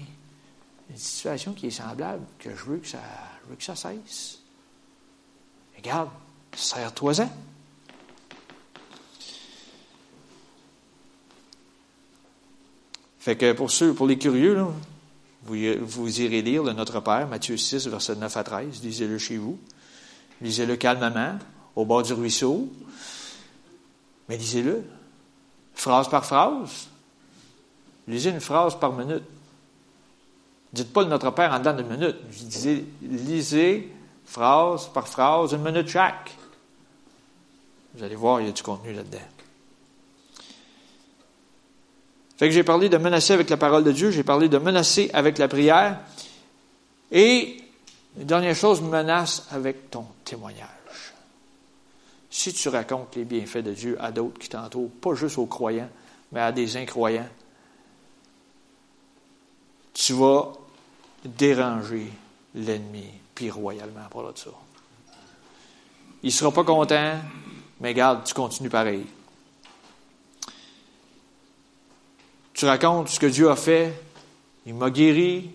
une 0.89 0.97
situation 0.97 1.53
qui 1.53 1.67
est 1.67 1.71
semblable, 1.71 2.23
que 2.39 2.55
je 2.55 2.63
veux 2.63 2.77
que 2.77 2.87
ça, 2.87 2.99
que 3.55 3.63
ça 3.63 3.75
cesse. 3.75 4.39
Regarde, 5.77 6.09
serre-toi-en. 6.55 7.29
Fait 13.19 13.35
que 13.35 13.53
pour 13.53 13.69
ceux, 13.69 13.93
pour 13.93 14.07
les 14.07 14.17
curieux, 14.17 14.65
vous, 15.43 15.55
vous, 15.81 16.21
irez 16.21 16.41
lire 16.41 16.63
le 16.63 16.73
Notre 16.73 16.99
Père, 16.99 17.27
Matthieu 17.27 17.57
6, 17.57 17.87
verset 17.87 18.15
9 18.15 18.37
à 18.37 18.43
13. 18.43 18.83
Lisez-le 18.83 19.17
chez 19.17 19.37
vous. 19.37 19.59
Lisez-le 20.41 20.75
calmement, 20.77 21.37
au 21.75 21.85
bord 21.85 22.03
du 22.03 22.13
ruisseau. 22.13 22.69
Mais 24.29 24.37
lisez-le, 24.37 24.83
phrase 25.73 26.09
par 26.09 26.25
phrase. 26.25 26.87
Lisez 28.07 28.29
une 28.29 28.39
phrase 28.39 28.79
par 28.79 28.93
minute. 28.93 29.23
Dites 30.71 30.93
pas 30.93 31.01
le 31.01 31.07
Notre 31.07 31.31
Père 31.31 31.51
en 31.51 31.59
dedans 31.59 31.73
d'une 31.73 31.87
minute. 31.87 32.15
Lisez, 33.01 33.91
phrase 34.25 34.87
par 34.93 35.07
phrase, 35.07 35.53
une 35.53 35.63
minute 35.63 35.87
chaque. 35.87 36.31
Vous 37.95 38.03
allez 38.03 38.15
voir, 38.15 38.39
il 38.39 38.47
y 38.47 38.49
a 38.49 38.53
du 38.53 38.61
contenu 38.61 38.93
là-dedans. 38.93 39.17
Fait 42.37 42.47
que 42.47 42.53
j'ai 42.53 42.63
parlé 42.63 42.87
de 42.87 42.97
menacer 42.97 43.33
avec 43.33 43.49
la 43.49 43.57
parole 43.57 43.83
de 43.83 43.91
Dieu, 43.91 44.11
j'ai 44.11 44.23
parlé 44.23 44.47
de 44.47 44.57
menacer 44.57 45.09
avec 45.13 45.37
la 45.39 45.47
prière. 45.47 45.99
Et, 47.11 47.57
dernière 48.15 48.55
chose, 48.55 48.81
menace 48.81 49.47
avec 49.51 49.89
ton 49.91 50.05
témoignage. 50.23 50.69
Si 52.29 52.53
tu 52.53 52.69
racontes 52.69 53.15
les 53.15 53.25
bienfaits 53.25 53.57
de 53.57 53.73
Dieu 53.73 53.97
à 53.99 54.11
d'autres 54.11 54.39
qui 54.39 54.47
t'entourent, 54.47 54.91
pas 55.01 55.15
juste 55.15 55.37
aux 55.39 55.47
croyants, 55.47 55.89
mais 56.31 56.39
à 56.39 56.51
des 56.51 56.77
incroyants, 56.77 57.27
tu 59.93 60.13
vas 60.13 60.53
déranger 61.23 62.07
l'ennemi, 62.55 63.05
puis 63.35 63.49
royalement 63.49 64.07
pour 64.09 64.31
de 64.31 64.37
ça. 64.37 64.51
Il 66.23 66.27
ne 66.27 66.31
sera 66.31 66.51
pas 66.51 66.63
content, 66.63 67.15
mais 67.79 67.93
garde, 67.93 68.23
tu 68.23 68.33
continues 68.33 68.69
pareil. 68.69 69.05
Tu 72.53 72.65
racontes 72.65 73.07
ce 73.07 73.19
que 73.19 73.25
Dieu 73.25 73.49
a 73.49 73.55
fait. 73.55 73.93
Il 74.65 74.73
m'a 74.73 74.89
guéri. 74.89 75.49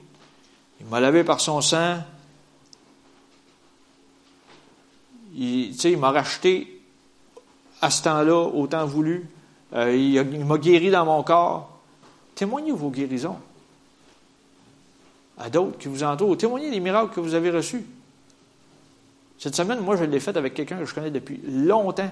Il 0.80 0.86
m'a 0.86 1.00
lavé 1.00 1.22
par 1.22 1.38
son 1.40 1.60
sang. 1.60 1.98
Il, 5.34 5.74
il 5.74 5.98
m'a 5.98 6.12
racheté 6.12 6.80
à 7.82 7.90
ce 7.90 8.02
temps-là, 8.04 8.38
au 8.38 8.66
temps 8.66 8.86
voulu. 8.86 9.28
Euh, 9.74 9.94
il, 9.94 10.44
m'a 10.46 10.56
guéri 10.56 10.90
dans 10.90 11.04
mon 11.04 11.22
corps. 11.22 11.78
Témoignez 12.34 12.72
vos 12.72 12.88
guérisons 12.88 13.36
à 15.38 15.50
d'autres 15.50 15.78
qui 15.78 15.88
vous 15.88 16.02
entourent. 16.02 16.36
Témoignez 16.36 16.70
des 16.70 16.80
miracles 16.80 17.14
que 17.14 17.20
vous 17.20 17.34
avez 17.34 17.50
reçus. 17.50 17.84
Cette 19.38 19.56
semaine, 19.56 19.80
moi, 19.80 19.96
je 19.96 20.04
l'ai 20.04 20.20
fait 20.20 20.36
avec 20.36 20.54
quelqu'un 20.54 20.78
que 20.78 20.84
je 20.84 20.94
connais 20.94 21.10
depuis 21.10 21.40
longtemps. 21.46 22.10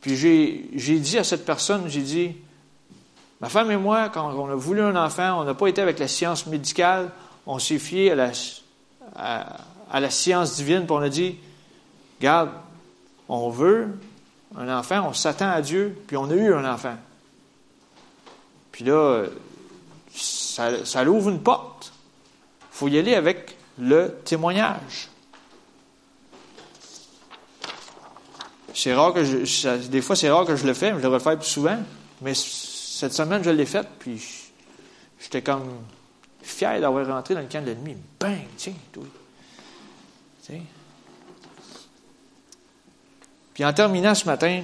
Puis 0.00 0.16
j'ai 0.16 0.98
dit 0.98 1.18
à 1.18 1.24
cette 1.24 1.44
personne, 1.44 1.88
j'ai 1.88 2.02
dit, 2.02 2.36
ma 3.40 3.48
femme 3.48 3.70
et 3.70 3.76
moi, 3.76 4.08
quand 4.08 4.32
on 4.32 4.48
a 4.48 4.54
voulu 4.54 4.80
un 4.80 4.96
enfant, 4.96 5.40
on 5.40 5.44
n'a 5.44 5.54
pas 5.54 5.66
été 5.66 5.82
avec 5.82 5.98
la 5.98 6.08
science 6.08 6.46
médicale, 6.46 7.10
on 7.46 7.58
s'est 7.58 7.78
fié 7.78 8.12
à 8.12 8.14
la, 8.14 8.30
à, 9.16 10.00
la 10.00 10.10
science 10.10 10.56
divine, 10.56 10.84
puis 10.86 10.92
on 10.92 11.02
a 11.02 11.08
dit, 11.08 11.36
regarde, 12.20 12.50
on 13.28 13.50
veut 13.50 13.88
un 14.56 14.78
enfant, 14.78 15.08
on 15.08 15.12
s'attend 15.12 15.50
à 15.50 15.60
Dieu, 15.60 15.98
puis 16.06 16.16
on 16.16 16.30
a 16.30 16.34
eu 16.34 16.54
un 16.54 16.72
enfant. 16.72 16.96
Puis 18.70 18.84
là, 18.84 19.24
ça, 20.58 20.84
ça 20.84 21.04
ouvre 21.04 21.30
une 21.30 21.40
porte. 21.40 21.92
Il 22.60 22.76
faut 22.78 22.88
y 22.88 22.98
aller 22.98 23.14
avec 23.14 23.56
le 23.78 24.16
témoignage. 24.24 25.08
C'est 28.74 28.92
rare 28.92 29.12
que 29.12 29.24
je, 29.24 29.86
des 29.86 30.02
fois 30.02 30.16
c'est 30.16 30.28
rare 30.28 30.44
que 30.44 30.56
je 30.56 30.66
le 30.66 30.74
fais, 30.74 30.92
mais 30.92 31.00
je 31.00 31.06
le 31.06 31.18
faire 31.20 31.38
plus 31.38 31.48
souvent. 31.48 31.78
Mais 32.22 32.34
cette 32.34 33.12
semaine, 33.12 33.44
je 33.44 33.50
l'ai 33.50 33.66
fait, 33.66 33.86
puis 34.00 34.20
j'étais 35.20 35.42
comme 35.42 35.78
fier 36.42 36.80
d'avoir 36.80 37.06
rentré 37.06 37.34
dans 37.34 37.40
le 37.40 37.46
camp 37.46 37.60
de 37.60 37.66
l'ennemi. 37.66 37.96
Bang, 38.18 38.38
tiens, 38.56 38.74
tout. 38.92 39.06
Tiens. 40.42 40.62
Puis 43.54 43.64
en 43.64 43.72
terminant 43.72 44.14
ce 44.16 44.24
matin, 44.24 44.62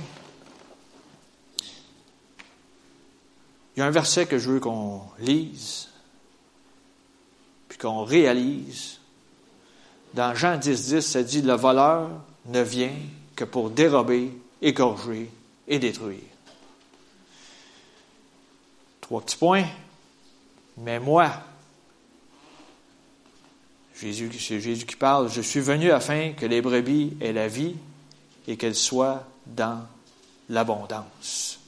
il 3.76 3.80
y 3.80 3.82
a 3.82 3.86
un 3.86 3.90
verset 3.90 4.26
que 4.26 4.38
je 4.38 4.50
veux 4.50 4.60
qu'on 4.60 5.02
lise, 5.18 5.88
puis 7.68 7.78
qu'on 7.78 8.04
réalise. 8.04 8.98
Dans 10.14 10.34
Jean 10.34 10.56
10, 10.56 10.86
10, 10.88 11.00
ça 11.00 11.22
dit 11.22 11.42
Le 11.42 11.54
voleur 11.54 12.10
ne 12.46 12.60
vient 12.60 12.94
que 13.34 13.44
pour 13.44 13.70
dérober, 13.70 14.30
égorger 14.62 15.28
et 15.66 15.80
détruire. 15.80 16.20
Trois 19.00 19.20
petits 19.22 19.36
points. 19.36 19.66
Mais 20.78 21.00
moi, 21.00 21.30
c'est 23.92 24.12
Jésus 24.12 24.86
qui 24.86 24.96
parle, 24.96 25.30
je 25.30 25.40
suis 25.40 25.60
venu 25.60 25.90
afin 25.90 26.32
que 26.32 26.46
les 26.46 26.60
brebis 26.60 27.16
aient 27.20 27.32
la 27.32 27.48
vie 27.48 27.76
et 28.46 28.56
qu'elles 28.56 28.74
soient 28.74 29.24
dans 29.46 29.86
l'abondance. 30.48 31.58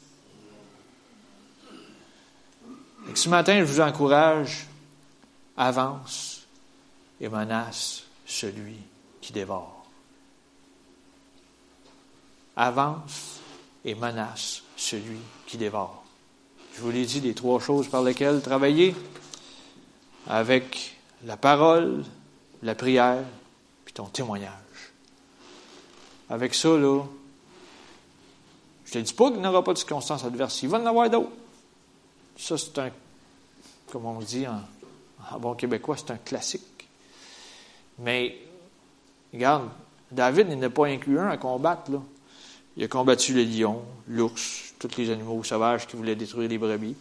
Ce 3.14 3.28
matin, 3.28 3.60
je 3.60 3.64
vous 3.64 3.80
encourage, 3.80 4.66
avance 5.56 6.46
et 7.20 7.28
menace 7.28 8.04
celui 8.26 8.76
qui 9.20 9.32
dévore 9.32 9.76
avance 12.56 13.40
et 13.84 13.94
menace 13.94 14.62
celui 14.76 15.18
qui 15.46 15.58
dévore. 15.58 16.02
Je 16.74 16.80
vous 16.80 16.90
l'ai 16.90 17.04
dit, 17.04 17.20
les 17.20 17.34
trois 17.34 17.60
choses 17.60 17.88
par 17.88 18.02
lesquelles 18.02 18.40
travailler, 18.40 18.94
avec 20.26 20.96
la 21.24 21.36
parole, 21.36 22.04
la 22.62 22.74
prière, 22.74 23.22
puis 23.84 23.94
ton 23.94 24.06
témoignage. 24.06 24.52
Avec 26.28 26.54
ça, 26.54 26.70
là, 26.70 27.02
je 28.84 28.98
ne 28.98 29.02
te 29.02 29.08
dis 29.08 29.14
pas 29.14 29.30
qu'il 29.30 29.40
n'y 29.40 29.46
aura 29.46 29.62
pas 29.62 29.72
de 29.72 29.78
circonstances 29.78 30.24
adverses. 30.24 30.62
Il 30.62 30.68
va 30.68 30.78
en 30.78 30.86
avoir 30.86 31.08
d'autres. 31.08 31.30
Ça, 32.36 32.58
c'est 32.58 32.78
un, 32.78 32.90
comme 33.90 34.06
on 34.06 34.18
dit 34.20 34.46
en, 34.46 35.38
bon 35.38 35.54
québécois, 35.54 35.96
c'est 35.96 36.10
un 36.10 36.18
classique. 36.18 36.88
Mais, 37.98 38.36
regarde, 39.32 39.68
David, 40.10 40.48
il 40.50 40.58
n'a 40.58 40.70
pas 40.70 40.86
inclus 40.86 41.18
un 41.18 41.28
à 41.28 41.36
combattre, 41.36 41.90
là. 41.90 42.02
Il 42.76 42.84
a 42.84 42.88
combattu 42.88 43.32
les 43.32 43.46
lions, 43.46 43.82
l'ours, 44.06 44.74
tous 44.78 44.98
les 44.98 45.10
animaux 45.10 45.42
sauvages 45.42 45.86
qui 45.86 45.96
voulaient 45.96 46.14
détruire 46.14 46.48
les 46.48 46.58
brebis. 46.58 46.94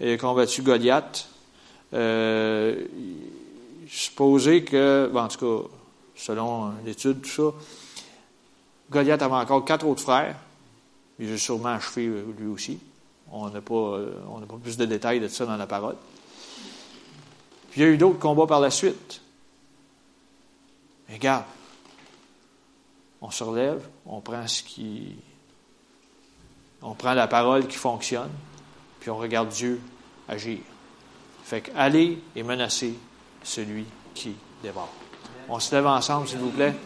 Il 0.00 0.10
a 0.10 0.16
combattu 0.18 0.62
Goliath. 0.62 1.28
Euh, 1.94 2.84
supposé 3.88 4.64
que, 4.64 5.10
en 5.14 5.28
tout 5.28 5.38
cas, 5.38 5.68
selon 6.16 6.72
l'étude, 6.84 7.22
tout 7.22 7.30
ça, 7.30 7.56
Goliath 8.90 9.22
avait 9.22 9.34
encore 9.34 9.64
quatre 9.64 9.86
autres 9.86 10.02
frères. 10.02 10.36
Il 11.18 11.32
a 11.32 11.38
sûrement 11.38 11.68
achevé 11.68 12.06
euh, 12.06 12.24
lui 12.38 12.48
aussi. 12.48 12.78
On 13.30 13.48
n'a 13.48 13.60
pas, 13.60 13.74
euh, 13.74 14.12
on 14.28 14.40
n'a 14.40 14.46
pas 14.46 14.56
plus 14.62 14.76
de 14.76 14.84
détails 14.84 15.20
de 15.20 15.28
ça 15.28 15.46
dans 15.46 15.56
la 15.56 15.66
parole. 15.66 15.96
Puis 17.74 17.80
il 17.80 17.86
y 17.86 17.90
a 17.90 17.92
eu 17.92 17.98
d'autres 17.98 18.20
combats 18.20 18.46
par 18.46 18.60
la 18.60 18.70
suite. 18.70 19.20
Mais 21.08 21.14
regarde, 21.14 21.42
on 23.20 23.32
se 23.32 23.42
relève, 23.42 23.84
on 24.06 24.20
prend 24.20 24.46
ce 24.46 24.62
qui. 24.62 25.16
On 26.82 26.94
prend 26.94 27.14
la 27.14 27.26
parole 27.26 27.66
qui 27.66 27.76
fonctionne, 27.76 28.30
puis 29.00 29.10
on 29.10 29.16
regarde 29.16 29.48
Dieu 29.48 29.80
agir. 30.28 30.60
Fait 31.42 31.62
que 31.62 31.72
et 32.36 32.42
menacez 32.44 32.94
celui 33.42 33.86
qui 34.14 34.36
dévore. 34.62 34.92
On 35.48 35.58
se 35.58 35.74
lève 35.74 35.88
ensemble, 35.88 36.28
s'il 36.28 36.38
vous 36.38 36.50
plaît. 36.50 36.76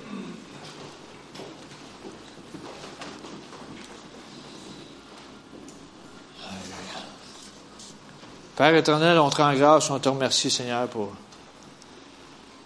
Père 8.58 8.74
éternel, 8.74 9.20
on 9.20 9.30
te 9.30 9.36
rend 9.36 9.54
grâce, 9.54 9.88
on 9.88 10.00
te 10.00 10.08
remercie, 10.08 10.50
Seigneur, 10.50 10.88
pour 10.88 11.12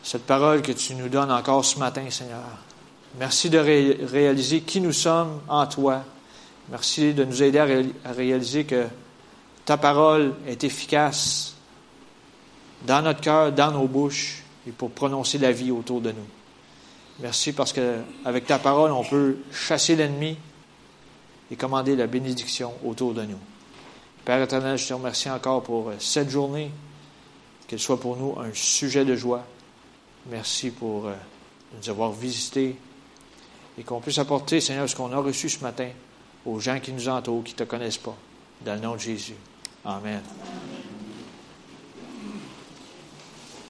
cette 0.02 0.24
parole 0.24 0.62
que 0.62 0.72
tu 0.72 0.94
nous 0.94 1.10
donnes 1.10 1.30
encore 1.30 1.66
ce 1.66 1.78
matin, 1.78 2.08
Seigneur. 2.08 2.46
Merci 3.18 3.50
de 3.50 3.58
réaliser 3.58 4.62
qui 4.62 4.80
nous 4.80 4.94
sommes 4.94 5.42
en 5.48 5.66
toi. 5.66 6.02
Merci 6.70 7.12
de 7.12 7.24
nous 7.24 7.42
aider 7.42 7.58
à, 7.58 8.10
réaliser 8.10 8.64
que 8.64 8.86
ta 9.66 9.76
parole 9.76 10.32
est 10.46 10.64
efficace 10.64 11.56
dans 12.86 13.02
notre 13.02 13.20
cœur, 13.20 13.52
dans 13.52 13.70
nos 13.70 13.86
bouches, 13.86 14.44
et 14.66 14.72
pour 14.72 14.92
prononcer 14.92 15.36
la 15.36 15.52
vie 15.52 15.72
autour 15.72 16.00
de 16.00 16.12
nous. 16.12 16.28
Merci 17.20 17.52
parce 17.52 17.74
qu'avec 17.74 18.46
ta 18.46 18.58
parole, 18.58 18.92
on 18.92 19.04
peut 19.04 19.36
chasser 19.52 19.94
l'ennemi 19.94 20.38
et 21.50 21.56
commander 21.56 21.96
la 21.96 22.06
bénédiction 22.06 22.72
autour 22.82 23.12
de 23.12 23.24
nous. 23.24 23.38
Père 24.24 24.40
éternel, 24.40 24.78
je 24.78 24.86
te 24.86 24.94
remercie 24.94 25.28
encore 25.30 25.62
pour 25.62 25.92
cette 25.98 26.30
journée, 26.30 26.70
qu'elle 27.66 27.80
soit 27.80 27.98
pour 27.98 28.16
nous 28.16 28.38
un 28.38 28.50
sujet 28.52 29.04
de 29.04 29.16
joie. 29.16 29.44
Merci 30.26 30.70
pour 30.70 31.08
euh, 31.08 31.14
nous 31.76 31.90
avoir 31.90 32.12
visités 32.12 32.76
et 33.78 33.82
qu'on 33.82 34.00
puisse 34.00 34.18
apporter, 34.18 34.60
Seigneur, 34.60 34.88
ce 34.88 34.94
qu'on 34.94 35.12
a 35.12 35.18
reçu 35.18 35.48
ce 35.48 35.60
matin 35.60 35.88
aux 36.46 36.60
gens 36.60 36.78
qui 36.78 36.92
nous 36.92 37.08
entourent, 37.08 37.42
qui 37.42 37.54
ne 37.54 37.58
te 37.58 37.64
connaissent 37.64 37.98
pas. 37.98 38.16
Dans 38.64 38.74
le 38.74 38.80
nom 38.80 38.94
de 38.94 39.00
Jésus. 39.00 39.34
Amen. 39.84 40.22